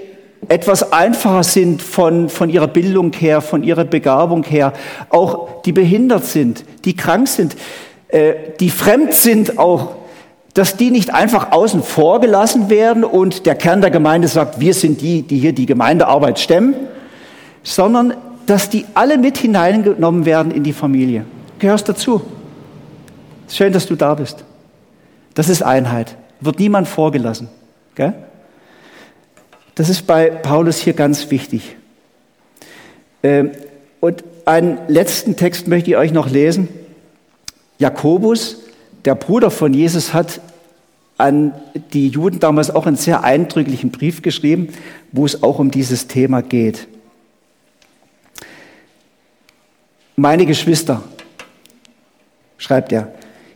etwas 0.48 0.92
einfacher 0.92 1.42
sind 1.42 1.83
von, 1.83 2.29
von 2.29 2.48
ihrer 2.48 2.68
Bildung 2.68 3.12
her, 3.12 3.40
von 3.40 3.62
ihrer 3.62 3.85
Begabung 3.85 4.44
her, 4.44 4.72
auch 5.11 5.62
die 5.62 5.72
behindert 5.72 6.24
sind, 6.24 6.64
die 6.85 6.94
krank 6.94 7.29
sind, 7.29 7.57
äh, 8.09 8.35
die 8.61 8.70
fremd 8.70 9.14
sind 9.14 9.59
auch, 9.59 9.96
dass 10.55 10.77
die 10.77 10.90
nicht 10.90 11.12
einfach 11.12 11.53
außen 11.53 11.83
vor 11.83 12.20
gelassen 12.20 12.70
werden 12.70 13.05
und 13.05 13.46
der 13.46 13.55
Kern 13.55 13.81
der 13.81 13.90
Gemeinde 13.90 14.29
sagt, 14.29 14.61
wir 14.61 14.74
sind 14.74 15.01
die, 15.01 15.22
die 15.22 15.38
hier 15.38 15.53
die 15.53 15.66
Gemeindearbeit 15.66 16.38
stemmen, 16.38 16.74
sondern 17.62 18.14
dass 18.46 18.70
die 18.70 18.87
alle 18.94 19.18
mit 19.18 19.38
hineingenommen 19.38 20.24
werden 20.24 20.53
in 20.53 20.64
die 20.64 20.72
Familie. 20.72 21.24
Gehörst 21.59 21.88
dazu. 21.88 22.22
Schön, 23.48 23.72
dass 23.72 23.87
du 23.87 23.94
da 23.94 24.14
bist. 24.14 24.44
Das 25.35 25.48
ist 25.48 25.62
Einheit. 25.62 26.16
Wird 26.40 26.59
niemand 26.59 26.88
vorgelassen. 26.88 27.48
Gell? 27.94 28.14
Das 29.78 29.88
ist 29.88 30.08
bei 30.08 30.28
Paulus 30.28 30.78
hier 30.78 30.92
ganz 30.92 31.30
wichtig. 31.30 31.76
Ähm, 33.22 33.52
und 34.00 34.24
einen 34.44 34.76
letzten 34.88 35.36
Text 35.36 35.68
möchte 35.68 35.90
ich 35.90 35.96
euch 35.96 36.10
noch 36.10 36.28
lesen. 36.28 36.68
Jakobus, 37.78 38.58
der 39.04 39.14
Bruder 39.14 39.52
von 39.52 39.72
Jesus, 39.72 40.12
hat 40.12 40.40
an 41.16 41.52
die 41.92 42.08
Juden 42.08 42.40
damals 42.40 42.74
auch 42.74 42.86
einen 42.86 42.96
sehr 42.96 43.22
eindrücklichen 43.22 43.92
Brief 43.92 44.20
geschrieben, 44.20 44.70
wo 45.12 45.24
es 45.24 45.44
auch 45.44 45.60
um 45.60 45.70
dieses 45.70 46.08
Thema 46.08 46.42
geht. 46.42 46.88
Meine 50.16 50.44
Geschwister, 50.44 51.04
schreibt 52.56 52.90
er, 52.90 53.14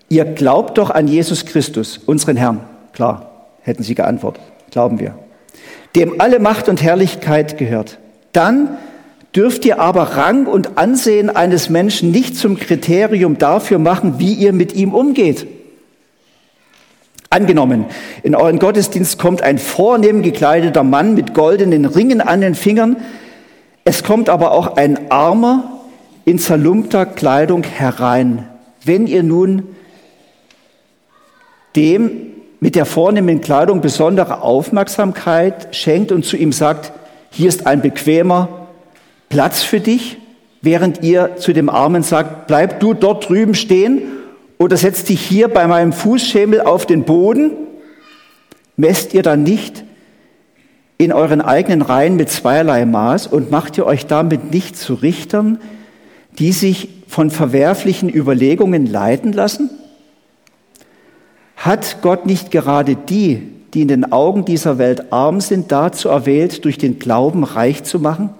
ihr 0.08 0.24
glaubt 0.24 0.78
doch 0.78 0.90
an 0.90 1.08
Jesus 1.08 1.44
Christus, 1.46 1.98
unseren 1.98 2.36
Herrn. 2.36 2.60
Klar, 2.92 3.48
hätten 3.62 3.82
sie 3.82 3.96
geantwortet, 3.96 4.44
glauben 4.70 5.00
wir. 5.00 5.18
Dem 5.94 6.20
alle 6.20 6.38
Macht 6.38 6.68
und 6.68 6.82
Herrlichkeit 6.82 7.58
gehört. 7.58 7.98
Dann 8.32 8.76
dürft 9.34 9.64
ihr 9.64 9.80
aber 9.80 10.02
Rang 10.16 10.46
und 10.46 10.78
Ansehen 10.78 11.30
eines 11.30 11.70
Menschen 11.70 12.10
nicht 12.10 12.36
zum 12.36 12.58
Kriterium 12.58 13.38
dafür 13.38 13.78
machen, 13.78 14.14
wie 14.18 14.34
ihr 14.34 14.52
mit 14.52 14.74
ihm 14.74 14.92
umgeht. 14.94 15.46
Angenommen, 17.30 17.86
in 18.22 18.34
euren 18.34 18.58
Gottesdienst 18.58 19.18
kommt 19.18 19.42
ein 19.42 19.56
vornehm 19.58 20.22
gekleideter 20.22 20.82
Mann 20.82 21.14
mit 21.14 21.32
goldenen 21.32 21.86
Ringen 21.86 22.20
an 22.20 22.42
den 22.42 22.54
Fingern, 22.54 22.96
es 23.84 24.04
kommt 24.04 24.28
aber 24.28 24.52
auch 24.52 24.76
ein 24.76 25.10
armer, 25.10 25.80
in 26.24 26.38
zerlumpter 26.38 27.04
Kleidung 27.06 27.64
herein. 27.64 28.46
Wenn 28.84 29.06
ihr 29.06 29.22
nun 29.22 29.74
dem 31.74 32.31
mit 32.62 32.76
der 32.76 32.86
vornehmen 32.86 33.40
Kleidung 33.40 33.80
besondere 33.80 34.40
Aufmerksamkeit 34.40 35.74
schenkt 35.74 36.12
und 36.12 36.24
zu 36.24 36.36
ihm 36.36 36.52
sagt, 36.52 36.92
hier 37.32 37.48
ist 37.48 37.66
ein 37.66 37.82
bequemer 37.82 38.68
Platz 39.28 39.62
für 39.62 39.80
dich, 39.80 40.18
während 40.60 41.02
ihr 41.02 41.34
zu 41.38 41.52
dem 41.52 41.68
Armen 41.68 42.04
sagt, 42.04 42.46
bleib 42.46 42.78
du 42.78 42.94
dort 42.94 43.28
drüben 43.28 43.56
stehen 43.56 44.02
oder 44.60 44.76
setz 44.76 45.02
dich 45.02 45.20
hier 45.20 45.48
bei 45.48 45.66
meinem 45.66 45.92
Fußschemel 45.92 46.60
auf 46.60 46.86
den 46.86 47.02
Boden, 47.02 47.50
messt 48.76 49.12
ihr 49.12 49.24
dann 49.24 49.42
nicht 49.42 49.82
in 50.98 51.12
euren 51.12 51.40
eigenen 51.40 51.82
Reihen 51.82 52.14
mit 52.14 52.30
zweierlei 52.30 52.84
Maß 52.84 53.26
und 53.26 53.50
macht 53.50 53.76
ihr 53.76 53.86
euch 53.86 54.06
damit 54.06 54.52
nicht 54.52 54.76
zu 54.76 54.94
Richtern, 54.94 55.58
die 56.38 56.52
sich 56.52 56.90
von 57.08 57.32
verwerflichen 57.32 58.08
Überlegungen 58.08 58.86
leiten 58.86 59.32
lassen? 59.32 59.68
Hat 61.62 61.98
Gott 62.02 62.26
nicht 62.26 62.50
gerade 62.50 62.96
die, 62.96 63.40
die 63.72 63.82
in 63.82 63.88
den 63.88 64.10
Augen 64.10 64.44
dieser 64.44 64.78
Welt 64.78 65.12
arm 65.12 65.40
sind, 65.40 65.70
dazu 65.70 66.08
erwählt, 66.08 66.64
durch 66.64 66.76
den 66.76 66.98
Glauben 66.98 67.44
reich 67.44 67.84
zu 67.84 68.00
machen? 68.00 68.30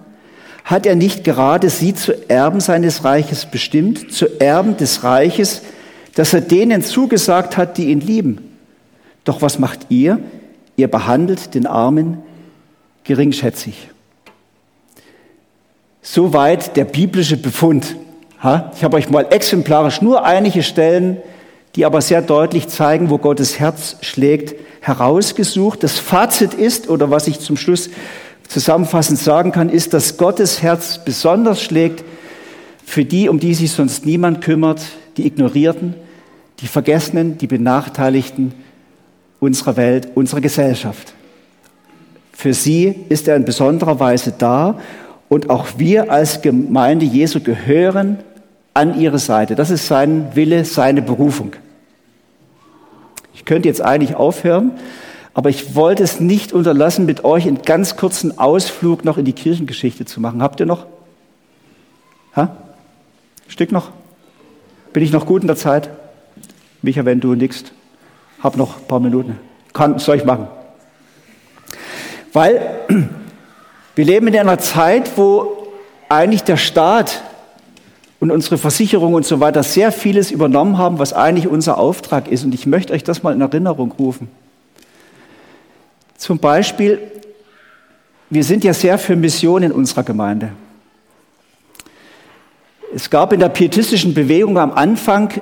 Hat 0.65 0.85
er 0.85 0.95
nicht 0.95 1.23
gerade 1.23 1.69
sie 1.69 1.93
zu 1.93 2.29
Erben 2.29 2.59
seines 2.59 3.05
Reiches 3.05 3.45
bestimmt, 3.45 4.11
zu 4.11 4.41
Erben 4.41 4.75
des 4.75 5.05
Reiches, 5.05 5.61
das 6.15 6.33
er 6.33 6.41
denen 6.41 6.81
zugesagt 6.83 7.55
hat, 7.55 7.77
die 7.77 7.91
ihn 7.91 8.01
lieben? 8.01 8.39
Doch 9.23 9.41
was 9.41 9.57
macht 9.57 9.87
ihr? 9.87 10.19
Ihr 10.75 10.89
behandelt 10.89 11.55
den 11.55 11.65
Armen 11.65 12.17
geringschätzig. 13.05 13.87
Soweit 16.01 16.75
der 16.75 16.83
biblische 16.83 17.37
Befund. 17.37 17.95
Ich 18.75 18.83
habe 18.83 18.97
euch 18.97 19.09
mal 19.09 19.27
exemplarisch 19.29 20.01
nur 20.01 20.25
einige 20.25 20.61
Stellen, 20.61 21.19
die 21.75 21.85
aber 21.85 22.01
sehr 22.01 22.21
deutlich 22.21 22.67
zeigen, 22.67 23.09
wo 23.09 23.17
Gottes 23.17 23.59
Herz 23.59 23.97
schlägt, 24.01 24.55
herausgesucht. 24.81 25.83
Das 25.83 25.97
Fazit 25.97 26.53
ist, 26.53 26.89
oder 26.89 27.09
was 27.09 27.27
ich 27.27 27.39
zum 27.39 27.57
Schluss 27.57 27.89
zusammenfassend 28.47 29.19
sagen 29.19 29.51
kann, 29.51 29.69
ist, 29.69 29.93
dass 29.93 30.17
Gottes 30.17 30.61
Herz 30.61 31.03
besonders 31.03 31.61
schlägt 31.61 32.03
für 32.85 33.05
die, 33.05 33.29
um 33.29 33.39
die 33.39 33.53
sich 33.53 33.71
sonst 33.71 34.05
niemand 34.05 34.41
kümmert, 34.41 34.81
die 35.17 35.25
Ignorierten, 35.25 35.95
die 36.59 36.67
Vergessenen, 36.67 37.37
die 37.37 37.47
Benachteiligten 37.47 38.53
unserer 39.39 39.75
Welt, 39.77 40.09
unserer 40.15 40.41
Gesellschaft. 40.41 41.13
Für 42.31 42.53
sie 42.53 42.95
ist 43.09 43.27
er 43.27 43.35
in 43.35 43.45
besonderer 43.45 43.99
Weise 43.99 44.33
da 44.37 44.79
und 45.29 45.49
auch 45.49 45.67
wir 45.77 46.11
als 46.11 46.41
Gemeinde 46.41 47.05
Jesu 47.05 47.39
gehören 47.39 48.19
an 48.73 48.99
ihre 48.99 49.19
Seite. 49.19 49.55
Das 49.55 49.69
ist 49.69 49.87
sein 49.87 50.35
Wille, 50.35 50.65
seine 50.65 51.01
Berufung. 51.01 51.53
Ich 53.33 53.45
könnte 53.45 53.67
jetzt 53.67 53.81
eigentlich 53.81 54.15
aufhören, 54.15 54.71
aber 55.33 55.49
ich 55.49 55.75
wollte 55.75 56.03
es 56.03 56.19
nicht 56.19 56.53
unterlassen, 56.53 57.05
mit 57.05 57.23
euch 57.23 57.47
einen 57.47 57.61
ganz 57.61 57.97
kurzen 57.97 58.37
Ausflug 58.37 59.03
noch 59.03 59.17
in 59.17 59.25
die 59.25 59.33
Kirchengeschichte 59.33 60.05
zu 60.05 60.21
machen. 60.21 60.41
Habt 60.41 60.59
ihr 60.59 60.65
noch? 60.65 60.85
Ha? 62.35 62.55
Stück 63.47 63.71
noch? 63.71 63.91
Bin 64.93 65.03
ich 65.03 65.11
noch 65.11 65.25
gut 65.25 65.41
in 65.41 65.47
der 65.47 65.55
Zeit? 65.55 65.89
Micha, 66.81 67.05
wenn 67.05 67.19
du 67.19 67.33
nix, 67.33 67.63
hab 68.41 68.57
noch 68.57 68.77
ein 68.77 68.87
paar 68.87 68.99
Minuten. 68.99 69.39
Kann, 69.73 69.99
soll 69.99 70.17
ich 70.17 70.25
machen? 70.25 70.47
Weil 72.31 72.61
wir 73.95 74.05
leben 74.05 74.27
in 74.27 74.37
einer 74.37 74.59
Zeit, 74.59 75.17
wo 75.17 75.67
eigentlich 76.09 76.43
der 76.43 76.57
Staat 76.57 77.23
und 78.23 78.31
unsere 78.31 78.57
Versicherung 78.57 79.15
und 79.15 79.25
so 79.25 79.41
weiter 79.41 79.63
sehr 79.63 79.91
vieles 79.91 80.31
übernommen 80.31 80.77
haben, 80.77 80.97
was 80.97 81.11
eigentlich 81.11 81.45
unser 81.45 81.77
Auftrag 81.77 82.29
ist. 82.29 82.45
Und 82.45 82.53
ich 82.53 82.65
möchte 82.65 82.93
euch 82.93 83.03
das 83.03 83.21
mal 83.21 83.33
in 83.33 83.41
Erinnerung 83.41 83.91
rufen. 83.91 84.29
Zum 86.15 86.39
Beispiel, 86.39 86.99
wir 88.29 88.45
sind 88.45 88.63
ja 88.63 88.73
sehr 88.73 88.97
für 88.97 89.17
Mission 89.17 89.61
in 89.61 89.73
unserer 89.73 90.03
Gemeinde. 90.03 90.53
Es 92.95 93.09
gab 93.09 93.33
in 93.33 93.41
der 93.41 93.49
pietistischen 93.49 94.13
Bewegung 94.13 94.57
am 94.57 94.71
Anfang 94.71 95.41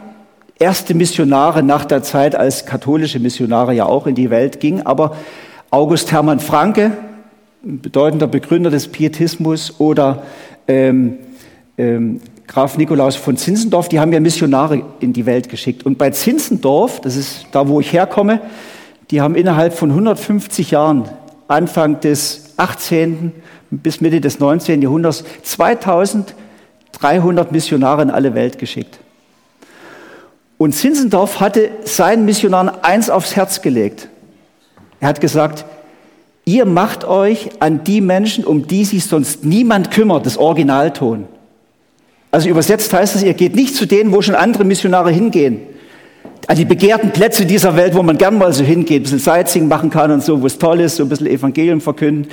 erste 0.58 0.96
Missionare 0.96 1.62
nach 1.62 1.86
der 1.86 2.02
Zeit, 2.02 2.34
als 2.34 2.66
katholische 2.66 3.20
Missionare 3.20 3.76
ja 3.76 3.86
auch 3.86 4.08
in 4.08 4.16
die 4.16 4.32
Welt 4.32 4.60
gingen, 4.60 4.88
aber 4.88 5.16
August 5.70 6.12
Hermann 6.12 6.40
Franke, 6.40 6.98
bedeutender 7.62 8.26
Begründer 8.26 8.72
des 8.72 8.88
Pietismus, 8.88 9.80
oder 9.80 10.24
ähm, 10.68 11.20
ähm, 11.78 12.22
Graf 12.52 12.78
Nikolaus 12.78 13.16
von 13.16 13.38
Zinzendorf, 13.38 13.88
die 13.88 14.02
haben 14.02 14.12
ja 14.12 14.20
Missionare 14.20 14.84
in 15.00 15.14
die 15.14 15.26
Welt 15.26 15.48
geschickt. 15.48 15.86
Und 15.86 15.98
bei 15.98 16.10
Zinzendorf, 16.10 17.00
das 17.00 17.16
ist 17.16 17.46
da, 17.54 17.70
wo 17.70 17.80
ich 17.80 17.94
herkomme, 17.94 18.42
die 19.10 19.22
haben 19.22 19.36
innerhalb 19.36 19.74
von 19.74 19.92
150 19.92 20.72
Jahren, 20.72 21.08
Anfang 21.48 22.02
des 22.02 22.56
18. 22.58 23.32
bis 23.70 24.02
Mitte 24.02 24.20
des 24.20 24.42
19. 24.42 24.82
Jahrhunderts, 24.82 25.24
2300 25.44 27.54
Missionare 27.54 28.02
in 28.02 28.10
alle 28.10 28.34
Welt 28.34 28.60
geschickt. 28.60 29.00
Und 30.58 30.74
Zinzendorf 30.74 31.40
hatte 31.40 31.70
seinen 31.86 32.26
Missionaren 32.26 32.70
eins 32.84 33.10
aufs 33.10 33.38
Herz 33.38 33.62
gelegt. 33.62 34.10
Er 35.00 35.08
hat 35.08 35.22
gesagt, 35.22 35.64
ihr 36.44 36.66
macht 36.66 37.06
euch 37.06 37.62
an 37.62 37.86
die 37.86 38.02
Menschen, 38.02 38.44
um 38.44 38.68
die 38.68 38.84
sich 38.84 39.06
sonst 39.06 39.46
niemand 39.46 39.92
kümmert, 39.92 40.26
das 40.26 40.38
Originalton. 40.38 41.30
Also 42.32 42.48
übersetzt 42.50 42.94
heißt 42.94 43.16
es, 43.16 43.24
ihr 43.24 43.34
geht 43.34 43.56
nicht 43.56 43.76
zu 43.76 43.86
denen, 43.86 44.14
wo 44.14 44.22
schon 44.22 44.36
andere 44.36 44.64
Missionare 44.64 45.12
hingehen. 45.12 45.60
An 46.48 46.58
die 46.58 46.66
begehrten 46.66 47.12
Plätze 47.12 47.46
dieser 47.46 47.76
Welt, 47.76 47.94
wo 47.94 48.02
man 48.02 48.18
gern 48.18 48.38
mal 48.38 48.52
so 48.52 48.64
hingeht, 48.64 49.02
ein 49.02 49.04
bisschen 49.04 49.20
Sightseeing 49.20 49.68
machen 49.68 49.90
kann 49.90 50.12
und 50.12 50.24
so, 50.24 50.42
wo 50.42 50.48
es 50.48 50.58
toll 50.58 50.80
ist, 50.80 50.96
so 50.96 51.04
ein 51.04 51.10
bisschen 51.10 51.28
Evangelium 51.28 51.82
verkünden. 51.82 52.28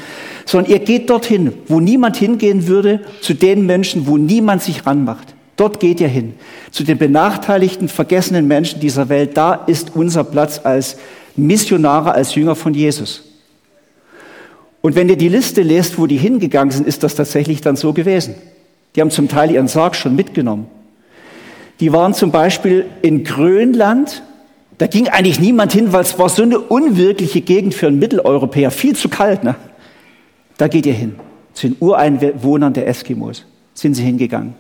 Sondern 0.47 0.73
ihr 0.73 0.79
geht 0.79 1.11
dorthin, 1.11 1.53
wo 1.67 1.81
niemand 1.81 2.17
hingehen 2.17 2.67
würde, 2.69 3.01
zu 3.21 3.35
den 3.35 3.67
Menschen, 3.67 4.07
wo 4.07 4.17
niemand 4.17 4.63
sich 4.63 4.87
ranmacht. 4.87 5.35
Dort 5.57 5.81
geht 5.81 6.01
ihr 6.01 6.09
hin. 6.09 6.35
Zu 6.71 6.85
den 6.85 6.99
benachteiligten, 6.99 7.89
vergessenen 7.89 8.47
Menschen 8.47 8.81
dieser 8.81 9.09
Welt. 9.09 9.37
Da 9.37 9.55
ist 9.55 9.93
unser 9.95 10.25
Platz 10.25 10.61
als 10.63 10.97
Missionare, 11.37 12.13
als 12.13 12.35
Jünger 12.35 12.55
von 12.55 12.75
Jesus. 12.75 13.25
Und 14.81 14.95
wenn 14.95 15.09
ihr 15.09 15.17
die 15.17 15.29
Liste 15.29 15.63
lest, 15.63 15.99
wo 15.99 16.07
die 16.07 16.17
hingegangen 16.17 16.71
sind, 16.71 16.87
ist 16.87 17.03
das 17.03 17.17
tatsächlich 17.17 17.61
dann 17.61 17.77
so 17.77 17.93
gewesen. 17.93 18.37
Die 18.99 19.01
haben 19.01 19.13
zum 19.13 19.29
Teil 19.29 19.53
ihren 19.53 19.69
Sarg 19.69 19.95
schon 19.95 20.17
mitgenommen. 20.17 20.67
Die 21.79 21.93
waren 21.93 22.15
zum 22.15 22.33
Beispiel 22.33 22.87
in 23.01 23.23
Grönland. 23.23 24.25
Da 24.77 24.89
ging 24.89 25.07
eigentlich 25.07 25.39
niemand 25.39 25.73
hin, 25.73 25.93
weil 25.93 26.01
es 26.01 26.19
war 26.19 26.29
so 26.29 26.43
eine 26.43 26.59
unwirkliche 26.59 27.41
Gegend 27.41 27.75
für 27.75 27.87
einen 27.87 28.01
Mitteleuropäer. 28.01 28.73
Viel 28.73 28.97
zu 28.97 29.09
kalt, 29.09 29.45
ne? 29.45 29.55
Da 30.57 30.67
geht 30.67 30.85
ihr 30.85 30.95
hin. 30.95 31.15
Zu 31.55 31.69
den 31.69 31.77
Ureinwohnern 31.79 32.73
der 32.73 32.89
Eskimos 32.89 33.47
sind 33.73 33.95
sie 33.95 34.03
hingegangen. 34.03 34.55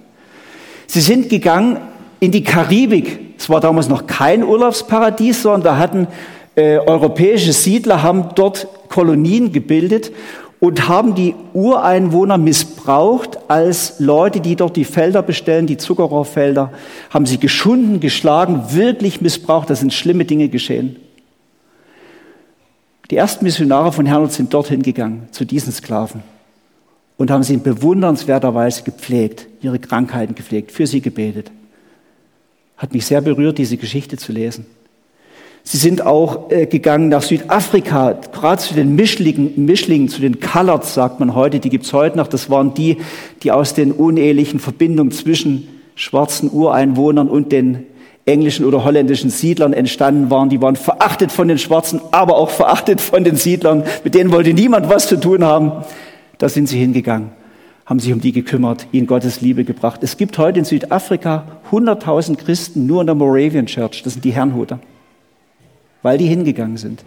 Sie 0.86 1.00
sind 1.00 1.30
gegangen 1.30 1.78
in 2.20 2.30
die 2.30 2.44
Karibik. 2.44 3.18
Es 3.36 3.50
war 3.50 3.58
damals 3.58 3.88
noch 3.88 4.06
kein 4.06 4.44
Urlaubsparadies, 4.44 5.42
sondern 5.42 5.62
da 5.64 5.78
hatten 5.78 6.06
äh, 6.54 6.78
europäische 6.78 7.52
Siedler 7.52 8.04
haben 8.04 8.26
dort 8.36 8.68
Kolonien 8.88 9.50
gebildet 9.50 10.12
und 10.60 10.88
haben 10.88 11.14
die 11.14 11.34
Ureinwohner 11.52 12.36
missbraucht 12.36 13.38
als 13.48 14.00
Leute, 14.00 14.40
die 14.40 14.56
dort 14.56 14.76
die 14.76 14.84
Felder 14.84 15.22
bestellen, 15.22 15.66
die 15.66 15.76
Zuckerrohrfelder, 15.76 16.72
haben 17.10 17.26
sie 17.26 17.38
geschunden, 17.38 18.00
geschlagen, 18.00 18.64
wirklich 18.70 19.20
missbraucht. 19.20 19.70
Da 19.70 19.76
sind 19.76 19.94
schlimme 19.94 20.24
Dinge 20.24 20.48
geschehen. 20.48 20.96
Die 23.10 23.16
ersten 23.16 23.44
Missionare 23.44 23.92
von 23.92 24.06
Herrn 24.06 24.28
sind 24.28 24.52
dorthin 24.52 24.82
gegangen, 24.82 25.28
zu 25.30 25.44
diesen 25.44 25.72
Sklaven 25.72 26.22
und 27.16 27.30
haben 27.30 27.42
sie 27.42 27.54
in 27.54 27.62
bewundernswerter 27.62 28.54
Weise 28.54 28.82
gepflegt, 28.82 29.46
ihre 29.62 29.78
Krankheiten 29.78 30.34
gepflegt, 30.34 30.72
für 30.72 30.86
sie 30.86 31.00
gebetet. 31.00 31.50
Hat 32.76 32.92
mich 32.92 33.06
sehr 33.06 33.20
berührt, 33.20 33.58
diese 33.58 33.76
Geschichte 33.76 34.16
zu 34.16 34.32
lesen. 34.32 34.66
Sie 35.70 35.76
sind 35.76 36.06
auch 36.06 36.50
äh, 36.50 36.64
gegangen 36.64 37.10
nach 37.10 37.20
Südafrika, 37.20 38.12
gerade 38.32 38.62
zu 38.62 38.72
den 38.72 38.94
Mischlingen, 38.94 39.66
Mischlingen, 39.66 40.08
zu 40.08 40.22
den 40.22 40.40
Coloreds, 40.40 40.94
sagt 40.94 41.20
man 41.20 41.34
heute, 41.34 41.60
die 41.60 41.68
gibt's 41.68 41.92
heute 41.92 42.16
noch. 42.16 42.26
Das 42.26 42.48
waren 42.48 42.72
die, 42.72 42.96
die 43.42 43.52
aus 43.52 43.74
den 43.74 43.92
unehelichen 43.92 44.60
Verbindungen 44.60 45.12
zwischen 45.12 45.68
schwarzen 45.94 46.50
Ureinwohnern 46.50 47.28
und 47.28 47.52
den 47.52 47.84
englischen 48.24 48.64
oder 48.64 48.82
holländischen 48.82 49.28
Siedlern 49.28 49.74
entstanden 49.74 50.30
waren. 50.30 50.48
Die 50.48 50.62
waren 50.62 50.74
verachtet 50.74 51.30
von 51.30 51.48
den 51.48 51.58
Schwarzen, 51.58 52.00
aber 52.12 52.38
auch 52.38 52.48
verachtet 52.48 53.02
von 53.02 53.22
den 53.22 53.36
Siedlern. 53.36 53.84
Mit 54.04 54.14
denen 54.14 54.32
wollte 54.32 54.54
niemand 54.54 54.88
was 54.88 55.06
zu 55.06 55.20
tun 55.20 55.44
haben. 55.44 55.84
Da 56.38 56.48
sind 56.48 56.70
sie 56.70 56.78
hingegangen, 56.78 57.32
haben 57.84 58.00
sich 58.00 58.14
um 58.14 58.22
die 58.22 58.32
gekümmert, 58.32 58.86
ihnen 58.90 59.06
Gottes 59.06 59.42
Liebe 59.42 59.64
gebracht. 59.64 60.02
Es 60.02 60.16
gibt 60.16 60.38
heute 60.38 60.60
in 60.60 60.64
Südafrika 60.64 61.44
100.000 61.70 62.36
Christen 62.36 62.86
nur 62.86 63.02
in 63.02 63.06
der 63.06 63.14
Moravian 63.14 63.66
Church, 63.66 64.02
das 64.02 64.14
sind 64.14 64.24
die 64.24 64.32
Herrnhuter, 64.32 64.78
weil 66.02 66.18
die 66.18 66.26
hingegangen 66.26 66.76
sind. 66.76 67.04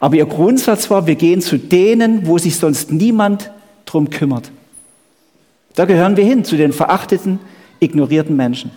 Aber 0.00 0.16
ihr 0.16 0.26
Grundsatz 0.26 0.90
war, 0.90 1.06
wir 1.06 1.14
gehen 1.14 1.40
zu 1.40 1.58
denen, 1.58 2.26
wo 2.26 2.38
sich 2.38 2.56
sonst 2.56 2.90
niemand 2.90 3.50
drum 3.86 4.10
kümmert. 4.10 4.50
Da 5.74 5.84
gehören 5.84 6.16
wir 6.16 6.24
hin, 6.24 6.44
zu 6.44 6.56
den 6.56 6.72
verachteten, 6.72 7.38
ignorierten 7.80 8.36
Menschen. 8.36 8.72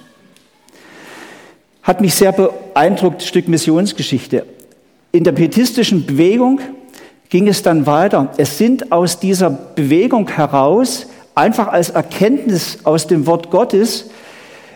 Hat 1.84 2.02
mich 2.02 2.16
sehr 2.16 2.32
beeindruckt, 2.32 3.22
Stück 3.22 3.48
Missionsgeschichte. 3.48 4.46
In 5.12 5.24
der 5.24 5.34
pietistischen 5.34 6.06
Bewegung 6.06 6.60
ging 7.30 7.48
es 7.48 7.62
dann 7.62 7.86
weiter. 7.86 8.32
Es 8.38 8.58
sind 8.58 8.92
aus 8.92 9.20
dieser 9.20 9.50
Bewegung 9.50 10.28
heraus, 10.28 11.08
einfach 11.36 11.68
als 11.68 11.90
Erkenntnis 11.90 12.80
aus 12.84 13.08
dem 13.08 13.26
Wort 13.26 13.52
Gottes, 13.52 14.10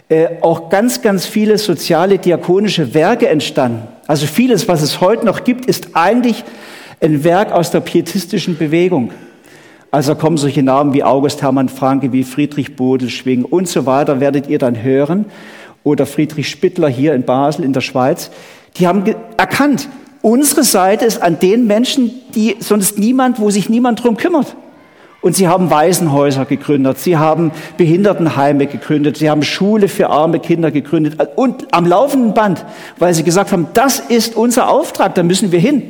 äh, 0.10 0.28
auch 0.42 0.70
ganz, 0.70 1.02
ganz 1.02 1.26
viele 1.26 1.58
soziale, 1.58 2.18
diakonische 2.18 2.94
Werke 2.94 3.30
entstanden. 3.30 3.88
Also 4.08 4.26
vieles, 4.26 4.68
was 4.68 4.82
es 4.82 5.02
heute 5.02 5.26
noch 5.26 5.44
gibt, 5.44 5.66
ist 5.66 5.90
eigentlich 5.94 6.44
ein 7.02 7.24
Werk 7.24 7.52
aus 7.52 7.72
der 7.72 7.80
pietistischen 7.80 8.58
Bewegung. 8.58 9.12
Also 9.92 10.16
kommen 10.16 10.38
solche 10.38 10.62
Namen 10.62 10.94
wie 10.94 11.04
August 11.04 11.42
Hermann 11.42 11.70
Franke, 11.70 12.12
wie 12.12 12.24
Friedrich 12.24 12.76
Bodelschwing 12.76 13.46
und 13.46 13.68
so 13.68 13.86
weiter, 13.86 14.20
werdet 14.20 14.48
ihr 14.48 14.60
dann 14.60 14.84
hören. 14.84 15.26
Oder 15.84 16.06
Friedrich 16.06 16.50
Spittler 16.50 16.90
hier 16.90 17.14
in 17.14 17.24
Basel 17.24 17.64
in 17.64 17.74
der 17.74 17.82
Schweiz. 17.82 18.30
Die 18.78 18.88
haben 18.88 19.04
erkannt, 19.38 19.88
Unsere 20.22 20.66
Seite 20.66 21.06
ist 21.06 21.22
an 21.22 21.40
den 21.40 21.66
Menschen, 21.66 22.12
die 22.36 22.58
sonst 22.60 23.00
niemand, 23.00 23.40
wo 23.40 23.50
sich 23.50 23.70
niemand 23.70 24.04
drum 24.04 24.18
kümmert. 24.18 24.56
Und 25.22 25.36
sie 25.36 25.50
haben 25.50 25.70
Waisenhäuser 25.70 26.46
gegründet, 26.46 26.98
sie 27.00 27.18
haben 27.18 27.52
Behindertenheime 27.78 28.68
gegründet, 28.68 29.18
sie 29.18 29.30
haben 29.30 29.44
Schule 29.44 29.90
für 29.90 30.10
arme 30.10 30.40
Kinder 30.40 30.72
gegründet 30.72 31.20
und 31.36 31.74
am 31.74 31.86
laufenden 31.86 32.34
Band, 32.34 32.66
weil 33.00 33.14
sie 33.14 33.24
gesagt 33.24 33.52
haben, 33.52 33.68
das 33.74 34.00
ist 34.00 34.36
unser 34.38 34.70
Auftrag, 34.70 35.16
da 35.16 35.24
müssen 35.24 35.52
wir 35.52 35.60
hin. 35.60 35.84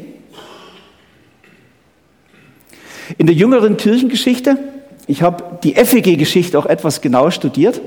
In 3.20 3.28
der 3.28 3.36
jüngeren 3.36 3.78
Kirchengeschichte, 3.78 4.58
ich 5.06 5.22
habe 5.22 5.60
die 5.64 5.76
FEG-Geschichte 5.76 6.58
auch 6.58 6.66
etwas 6.66 7.02
genau 7.02 7.30
studiert, 7.30 7.82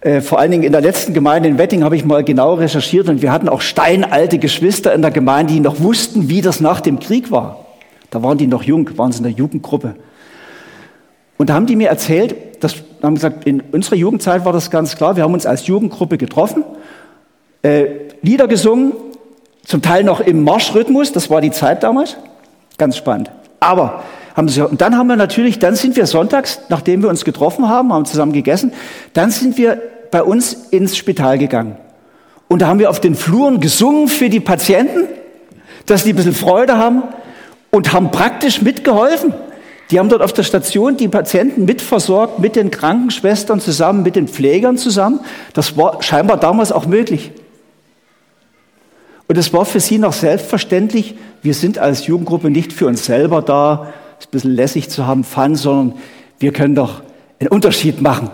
äh, 0.00 0.22
vor 0.22 0.38
allen 0.38 0.52
Dingen 0.52 0.62
in 0.62 0.72
der 0.72 0.80
letzten 0.80 1.12
Gemeinde 1.12 1.50
in 1.50 1.58
Wetting 1.58 1.84
habe 1.84 1.96
ich 1.96 2.04
mal 2.04 2.24
genau 2.24 2.54
recherchiert 2.54 3.08
und 3.08 3.20
wir 3.20 3.32
hatten 3.32 3.48
auch 3.48 3.60
steinalte 3.60 4.38
Geschwister 4.38 4.94
in 4.94 5.02
der 5.02 5.10
Gemeinde, 5.10 5.52
die 5.52 5.60
noch 5.60 5.80
wussten, 5.80 6.30
wie 6.30 6.40
das 6.40 6.60
nach 6.60 6.80
dem 6.80 6.98
Krieg 6.98 7.30
war. 7.30 7.67
Da 8.10 8.22
waren 8.22 8.38
die 8.38 8.46
noch 8.46 8.62
jung, 8.62 8.88
waren 8.96 9.12
sie 9.12 9.18
in 9.18 9.24
der 9.24 9.32
Jugendgruppe. 9.32 9.96
Und 11.36 11.50
da 11.50 11.54
haben 11.54 11.66
die 11.66 11.76
mir 11.76 11.88
erzählt, 11.88 12.34
das 12.60 12.76
haben 13.02 13.14
gesagt, 13.14 13.46
in 13.46 13.62
unserer 13.72 13.96
Jugendzeit 13.96 14.44
war 14.44 14.52
das 14.52 14.70
ganz 14.70 14.96
klar, 14.96 15.16
wir 15.16 15.22
haben 15.22 15.34
uns 15.34 15.46
als 15.46 15.66
Jugendgruppe 15.66 16.18
getroffen, 16.18 16.64
äh, 17.62 17.86
Lieder 18.22 18.48
gesungen, 18.48 18.92
zum 19.64 19.82
Teil 19.82 20.02
noch 20.02 20.20
im 20.20 20.42
Marschrhythmus, 20.42 21.12
das 21.12 21.30
war 21.30 21.40
die 21.40 21.52
Zeit 21.52 21.82
damals, 21.82 22.16
ganz 22.76 22.96
spannend. 22.96 23.30
Aber 23.60 24.02
haben 24.34 24.48
sie, 24.48 24.66
und 24.66 24.80
dann 24.80 24.96
haben 24.96 25.06
wir 25.08 25.16
natürlich, 25.16 25.58
dann 25.58 25.76
sind 25.76 25.94
wir 25.96 26.06
sonntags, 26.06 26.60
nachdem 26.68 27.02
wir 27.02 27.08
uns 27.08 27.24
getroffen 27.24 27.68
haben, 27.68 27.92
haben 27.92 28.04
zusammen 28.04 28.32
gegessen, 28.32 28.72
dann 29.12 29.30
sind 29.30 29.58
wir 29.58 29.80
bei 30.10 30.22
uns 30.22 30.54
ins 30.70 30.96
Spital 30.96 31.38
gegangen. 31.38 31.76
Und 32.48 32.62
da 32.62 32.68
haben 32.68 32.78
wir 32.78 32.88
auf 32.88 33.00
den 33.00 33.14
Fluren 33.14 33.60
gesungen 33.60 34.08
für 34.08 34.30
die 34.30 34.40
Patienten, 34.40 35.06
dass 35.86 36.04
die 36.04 36.12
ein 36.12 36.16
bisschen 36.16 36.34
Freude 36.34 36.78
haben 36.78 37.02
und 37.70 37.92
haben 37.92 38.10
praktisch 38.10 38.62
mitgeholfen. 38.62 39.34
Die 39.90 39.98
haben 39.98 40.08
dort 40.08 40.22
auf 40.22 40.32
der 40.32 40.42
Station 40.42 40.96
die 40.96 41.08
Patienten 41.08 41.64
mitversorgt, 41.64 42.38
mit 42.38 42.56
den 42.56 42.70
Krankenschwestern 42.70 43.60
zusammen, 43.60 44.02
mit 44.02 44.16
den 44.16 44.28
Pflegern 44.28 44.76
zusammen. 44.76 45.20
Das 45.54 45.76
war 45.76 46.02
scheinbar 46.02 46.36
damals 46.36 46.72
auch 46.72 46.86
möglich. 46.86 47.30
Und 49.28 49.36
es 49.36 49.52
war 49.52 49.64
für 49.64 49.80
sie 49.80 49.98
noch 49.98 50.12
selbstverständlich, 50.12 51.14
wir 51.42 51.54
sind 51.54 51.78
als 51.78 52.06
Jugendgruppe 52.06 52.50
nicht 52.50 52.72
für 52.72 52.86
uns 52.86 53.04
selber 53.04 53.42
da, 53.42 53.92
es 54.18 54.26
ein 54.26 54.30
bisschen 54.30 54.54
lässig 54.54 54.88
zu 54.88 55.06
haben, 55.06 55.22
Fun, 55.24 55.54
sondern 55.54 55.98
wir 56.38 56.52
können 56.52 56.74
doch 56.74 57.02
einen 57.38 57.48
Unterschied 57.48 58.00
machen, 58.00 58.30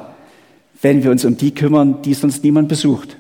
wenn 0.83 1.03
wir 1.03 1.11
uns 1.11 1.25
um 1.25 1.37
die 1.37 1.53
kümmern, 1.53 2.03
die 2.03 2.15
sonst 2.15 2.43
niemand 2.45 2.69
besucht. 2.69 3.17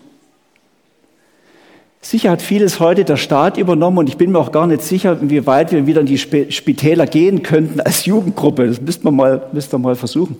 Sicher 2.04 2.32
hat 2.32 2.42
vieles 2.42 2.80
heute 2.80 3.02
der 3.06 3.16
Staat 3.16 3.56
übernommen 3.56 3.96
und 3.96 4.10
ich 4.10 4.18
bin 4.18 4.30
mir 4.30 4.38
auch 4.38 4.52
gar 4.52 4.66
nicht 4.66 4.82
sicher, 4.82 5.18
inwieweit 5.18 5.72
wir 5.72 5.86
wieder 5.86 6.02
in 6.02 6.06
die 6.06 6.18
Spitäler 6.18 7.06
gehen 7.06 7.42
könnten 7.42 7.80
als 7.80 8.04
Jugendgruppe. 8.04 8.66
Das 8.66 8.78
müssten 8.78 9.04
wir 9.04 9.10
mal, 9.10 9.48
müssten 9.54 9.72
wir 9.72 9.78
mal 9.78 9.96
versuchen. 9.96 10.36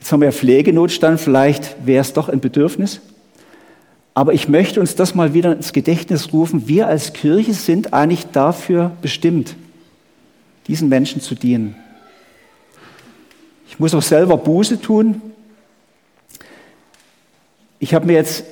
Jetzt 0.00 0.10
haben 0.10 0.22
wir 0.22 0.32
Pflegenotstand, 0.32 1.20
vielleicht 1.20 1.76
wäre 1.84 2.00
es 2.00 2.14
doch 2.14 2.30
ein 2.30 2.40
Bedürfnis. 2.40 3.02
Aber 4.14 4.32
ich 4.32 4.48
möchte 4.48 4.80
uns 4.80 4.94
das 4.94 5.14
mal 5.14 5.34
wieder 5.34 5.52
ins 5.52 5.74
Gedächtnis 5.74 6.32
rufen. 6.32 6.66
Wir 6.66 6.86
als 6.86 7.12
Kirche 7.12 7.52
sind 7.52 7.92
eigentlich 7.92 8.24
dafür 8.32 8.92
bestimmt, 9.02 9.54
diesen 10.66 10.88
Menschen 10.88 11.20
zu 11.20 11.34
dienen. 11.34 11.76
Ich 13.68 13.78
muss 13.78 13.94
auch 13.94 14.00
selber 14.00 14.38
Buße 14.38 14.80
tun. 14.80 15.20
Ich 17.80 17.92
habe 17.92 18.06
mir 18.06 18.14
jetzt 18.14 18.44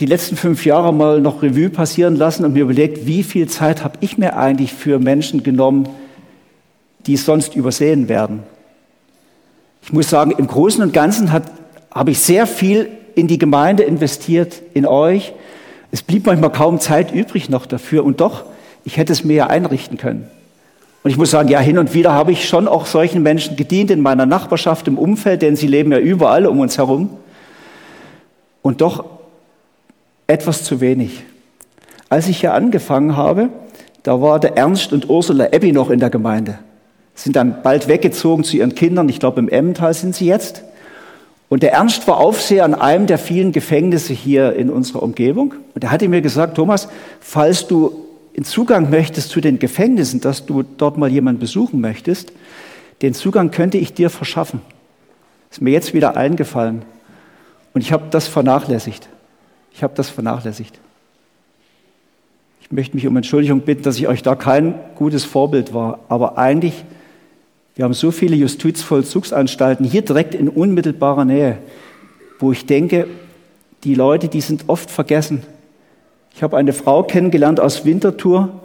die 0.00 0.06
letzten 0.06 0.36
fünf 0.36 0.66
Jahre 0.66 0.92
mal 0.92 1.20
noch 1.20 1.42
Revue 1.42 1.70
passieren 1.70 2.16
lassen 2.16 2.44
und 2.44 2.52
mir 2.52 2.62
überlegt, 2.62 3.06
wie 3.06 3.22
viel 3.22 3.48
Zeit 3.48 3.84
habe 3.84 3.98
ich 4.00 4.18
mir 4.18 4.36
eigentlich 4.36 4.72
für 4.72 4.98
Menschen 4.98 5.42
genommen, 5.42 5.88
die 7.06 7.16
sonst 7.16 7.54
übersehen 7.54 8.08
werden. 8.08 8.42
Ich 9.82 9.92
muss 9.92 10.08
sagen, 10.08 10.32
im 10.32 10.46
Großen 10.46 10.82
und 10.82 10.92
Ganzen 10.92 11.30
habe 11.32 12.10
ich 12.10 12.18
sehr 12.18 12.46
viel 12.46 12.88
in 13.14 13.28
die 13.28 13.38
Gemeinde 13.38 13.84
investiert, 13.84 14.62
in 14.72 14.86
euch. 14.86 15.32
Es 15.92 16.02
blieb 16.02 16.26
manchmal 16.26 16.50
kaum 16.50 16.80
Zeit 16.80 17.12
übrig 17.12 17.48
noch 17.48 17.66
dafür 17.66 18.04
und 18.04 18.20
doch, 18.20 18.44
ich 18.84 18.96
hätte 18.96 19.12
es 19.12 19.22
mir 19.22 19.34
ja 19.34 19.46
einrichten 19.46 19.96
können. 19.96 20.28
Und 21.04 21.10
ich 21.10 21.18
muss 21.18 21.30
sagen, 21.30 21.50
ja, 21.50 21.60
hin 21.60 21.78
und 21.78 21.92
wieder 21.94 22.12
habe 22.12 22.32
ich 22.32 22.48
schon 22.48 22.66
auch 22.66 22.86
solchen 22.86 23.22
Menschen 23.22 23.56
gedient 23.56 23.90
in 23.90 24.00
meiner 24.00 24.24
Nachbarschaft, 24.24 24.88
im 24.88 24.98
Umfeld, 24.98 25.42
denn 25.42 25.54
sie 25.54 25.66
leben 25.66 25.92
ja 25.92 25.98
überall 25.98 26.46
um 26.46 26.58
uns 26.60 26.78
herum. 26.78 27.10
Und 28.62 28.80
doch 28.80 29.04
etwas 30.26 30.64
zu 30.64 30.80
wenig. 30.80 31.24
Als 32.08 32.28
ich 32.28 32.40
hier 32.40 32.54
angefangen 32.54 33.16
habe, 33.16 33.48
da 34.02 34.20
war 34.20 34.38
der 34.38 34.56
Ernst 34.56 34.92
und 34.92 35.08
Ursula 35.08 35.52
Ebbi 35.52 35.72
noch 35.72 35.90
in 35.90 36.00
der 36.00 36.10
Gemeinde. 36.10 36.58
Sind 37.14 37.36
dann 37.36 37.62
bald 37.62 37.88
weggezogen 37.88 38.44
zu 38.44 38.56
ihren 38.56 38.74
Kindern. 38.74 39.08
Ich 39.08 39.20
glaube, 39.20 39.40
im 39.40 39.48
Emmental 39.48 39.94
sind 39.94 40.14
sie 40.14 40.26
jetzt. 40.26 40.62
Und 41.48 41.62
der 41.62 41.72
Ernst 41.72 42.06
war 42.08 42.18
Aufseher 42.18 42.64
an 42.64 42.74
einem 42.74 43.06
der 43.06 43.18
vielen 43.18 43.52
Gefängnisse 43.52 44.12
hier 44.12 44.54
in 44.54 44.70
unserer 44.70 45.02
Umgebung. 45.02 45.54
Und 45.74 45.84
er 45.84 45.90
hatte 45.90 46.08
mir 46.08 46.20
gesagt, 46.20 46.56
Thomas, 46.56 46.88
falls 47.20 47.66
du 47.66 48.04
in 48.32 48.44
Zugang 48.44 48.90
möchtest 48.90 49.30
zu 49.30 49.40
den 49.40 49.58
Gefängnissen, 49.58 50.20
dass 50.20 50.44
du 50.44 50.64
dort 50.64 50.98
mal 50.98 51.10
jemanden 51.10 51.40
besuchen 51.40 51.80
möchtest, 51.80 52.32
den 53.02 53.14
Zugang 53.14 53.50
könnte 53.50 53.78
ich 53.78 53.94
dir 53.94 54.10
verschaffen. 54.10 54.60
Ist 55.50 55.62
mir 55.62 55.70
jetzt 55.70 55.94
wieder 55.94 56.16
eingefallen. 56.16 56.82
Und 57.72 57.80
ich 57.80 57.92
habe 57.92 58.04
das 58.10 58.26
vernachlässigt. 58.26 59.08
Ich 59.74 59.82
habe 59.82 59.94
das 59.94 60.08
vernachlässigt. 60.08 60.80
Ich 62.62 62.72
möchte 62.72 62.96
mich 62.96 63.06
um 63.06 63.16
Entschuldigung 63.16 63.60
bitten, 63.60 63.82
dass 63.82 63.98
ich 63.98 64.08
euch 64.08 64.22
da 64.22 64.34
kein 64.34 64.74
gutes 64.94 65.24
Vorbild 65.24 65.74
war. 65.74 65.98
Aber 66.08 66.38
eigentlich 66.38 66.84
wir 67.74 67.84
haben 67.84 67.94
so 67.94 68.12
viele 68.12 68.36
Justizvollzugsanstalten 68.36 69.84
hier 69.84 70.02
direkt 70.02 70.34
in 70.34 70.48
unmittelbarer 70.48 71.24
Nähe, 71.24 71.58
wo 72.38 72.52
ich 72.52 72.66
denke, 72.66 73.08
die 73.82 73.94
Leute, 73.94 74.28
die 74.28 74.40
sind 74.40 74.64
oft 74.68 74.90
vergessen. 74.90 75.42
Ich 76.34 76.42
habe 76.42 76.56
eine 76.56 76.72
Frau 76.72 77.02
kennengelernt 77.02 77.58
aus 77.58 77.84
Winterthur, 77.84 78.60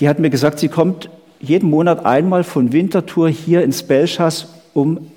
die 0.00 0.08
hat 0.08 0.18
mir 0.18 0.30
gesagt, 0.30 0.58
sie 0.58 0.68
kommt 0.68 1.10
jeden 1.40 1.70
Monat 1.70 2.04
einmal 2.04 2.42
von 2.42 2.72
Winterthur 2.72 3.28
hier 3.28 3.62
ins 3.62 3.82
Belschas, 3.82 4.48
um 4.74 5.10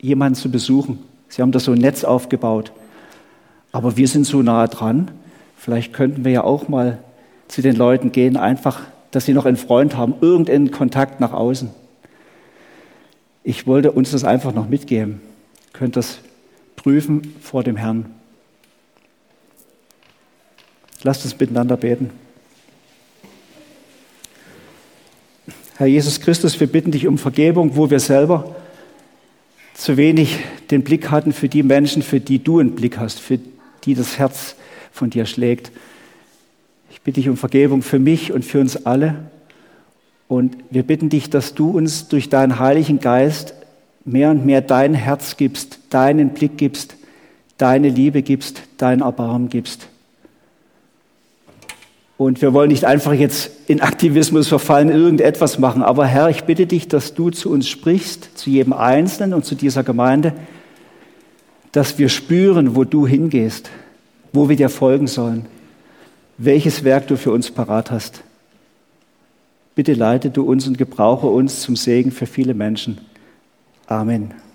jemanden 0.00 0.34
zu 0.34 0.50
besuchen. 0.50 0.98
Sie 1.28 1.40
haben 1.40 1.52
da 1.52 1.60
so 1.60 1.72
ein 1.72 1.78
Netz 1.78 2.04
aufgebaut. 2.04 2.72
Aber 3.74 3.96
wir 3.96 4.06
sind 4.06 4.24
so 4.24 4.40
nahe 4.40 4.68
dran, 4.68 5.10
vielleicht 5.56 5.92
könnten 5.92 6.24
wir 6.24 6.30
ja 6.30 6.44
auch 6.44 6.68
mal 6.68 6.98
zu 7.48 7.60
den 7.60 7.74
Leuten 7.74 8.12
gehen, 8.12 8.36
einfach, 8.36 8.82
dass 9.10 9.26
sie 9.26 9.34
noch 9.34 9.46
einen 9.46 9.56
Freund 9.56 9.96
haben, 9.96 10.14
irgendeinen 10.20 10.70
Kontakt 10.70 11.18
nach 11.18 11.32
außen. 11.32 11.70
Ich 13.42 13.66
wollte 13.66 13.90
uns 13.90 14.12
das 14.12 14.22
einfach 14.22 14.54
noch 14.54 14.68
mitgeben. 14.68 15.20
Ihr 15.72 15.72
könnt 15.72 15.96
das 15.96 16.20
prüfen 16.76 17.34
vor 17.42 17.64
dem 17.64 17.74
Herrn. 17.74 18.06
Lasst 21.02 21.24
uns 21.24 21.36
miteinander 21.40 21.76
beten. 21.76 22.10
Herr 25.78 25.88
Jesus 25.88 26.20
Christus, 26.20 26.60
wir 26.60 26.68
bitten 26.68 26.92
dich 26.92 27.08
um 27.08 27.18
Vergebung, 27.18 27.74
wo 27.74 27.90
wir 27.90 27.98
selber 27.98 28.54
zu 29.74 29.96
wenig 29.96 30.38
den 30.70 30.84
Blick 30.84 31.10
hatten 31.10 31.32
für 31.32 31.48
die 31.48 31.64
Menschen, 31.64 32.02
für 32.02 32.20
die 32.20 32.38
du 32.38 32.60
einen 32.60 32.76
Blick 32.76 32.98
hast, 32.98 33.18
für 33.18 33.40
die 33.84 33.94
das 33.94 34.18
Herz 34.18 34.56
von 34.92 35.10
dir 35.10 35.26
schlägt. 35.26 35.72
Ich 36.90 37.00
bitte 37.00 37.20
dich 37.20 37.28
um 37.28 37.36
Vergebung 37.36 37.82
für 37.82 37.98
mich 37.98 38.32
und 38.32 38.44
für 38.44 38.60
uns 38.60 38.86
alle. 38.86 39.16
Und 40.28 40.56
wir 40.70 40.82
bitten 40.82 41.10
dich, 41.10 41.30
dass 41.30 41.54
du 41.54 41.70
uns 41.70 42.08
durch 42.08 42.28
deinen 42.28 42.58
Heiligen 42.58 43.00
Geist 43.00 43.54
mehr 44.04 44.30
und 44.30 44.46
mehr 44.46 44.60
dein 44.60 44.94
Herz 44.94 45.36
gibst, 45.36 45.78
deinen 45.90 46.30
Blick 46.30 46.56
gibst, 46.56 46.96
deine 47.58 47.88
Liebe 47.88 48.22
gibst, 48.22 48.62
dein 48.78 49.00
Erbarmen 49.00 49.48
gibst. 49.48 49.88
Und 52.16 52.40
wir 52.42 52.52
wollen 52.52 52.70
nicht 52.70 52.84
einfach 52.84 53.12
jetzt 53.12 53.50
in 53.66 53.80
Aktivismus 53.80 54.46
verfallen, 54.46 54.88
irgendetwas 54.88 55.58
machen. 55.58 55.82
Aber 55.82 56.06
Herr, 56.06 56.28
ich 56.30 56.44
bitte 56.44 56.66
dich, 56.66 56.86
dass 56.86 57.14
du 57.14 57.30
zu 57.30 57.50
uns 57.50 57.68
sprichst, 57.68 58.38
zu 58.38 58.50
jedem 58.50 58.72
Einzelnen 58.72 59.34
und 59.34 59.44
zu 59.44 59.56
dieser 59.56 59.82
Gemeinde, 59.82 60.32
dass 61.74 61.98
wir 61.98 62.08
spüren, 62.08 62.76
wo 62.76 62.84
du 62.84 63.04
hingehst, 63.04 63.68
wo 64.32 64.48
wir 64.48 64.54
dir 64.54 64.68
folgen 64.68 65.08
sollen, 65.08 65.46
welches 66.38 66.84
Werk 66.84 67.08
du 67.08 67.16
für 67.16 67.32
uns 67.32 67.50
parat 67.50 67.90
hast. 67.90 68.22
Bitte 69.74 69.94
leite 69.94 70.30
du 70.30 70.44
uns 70.44 70.68
und 70.68 70.78
gebrauche 70.78 71.26
uns 71.26 71.62
zum 71.62 71.74
Segen 71.74 72.12
für 72.12 72.26
viele 72.26 72.54
Menschen. 72.54 72.98
Amen. 73.88 74.34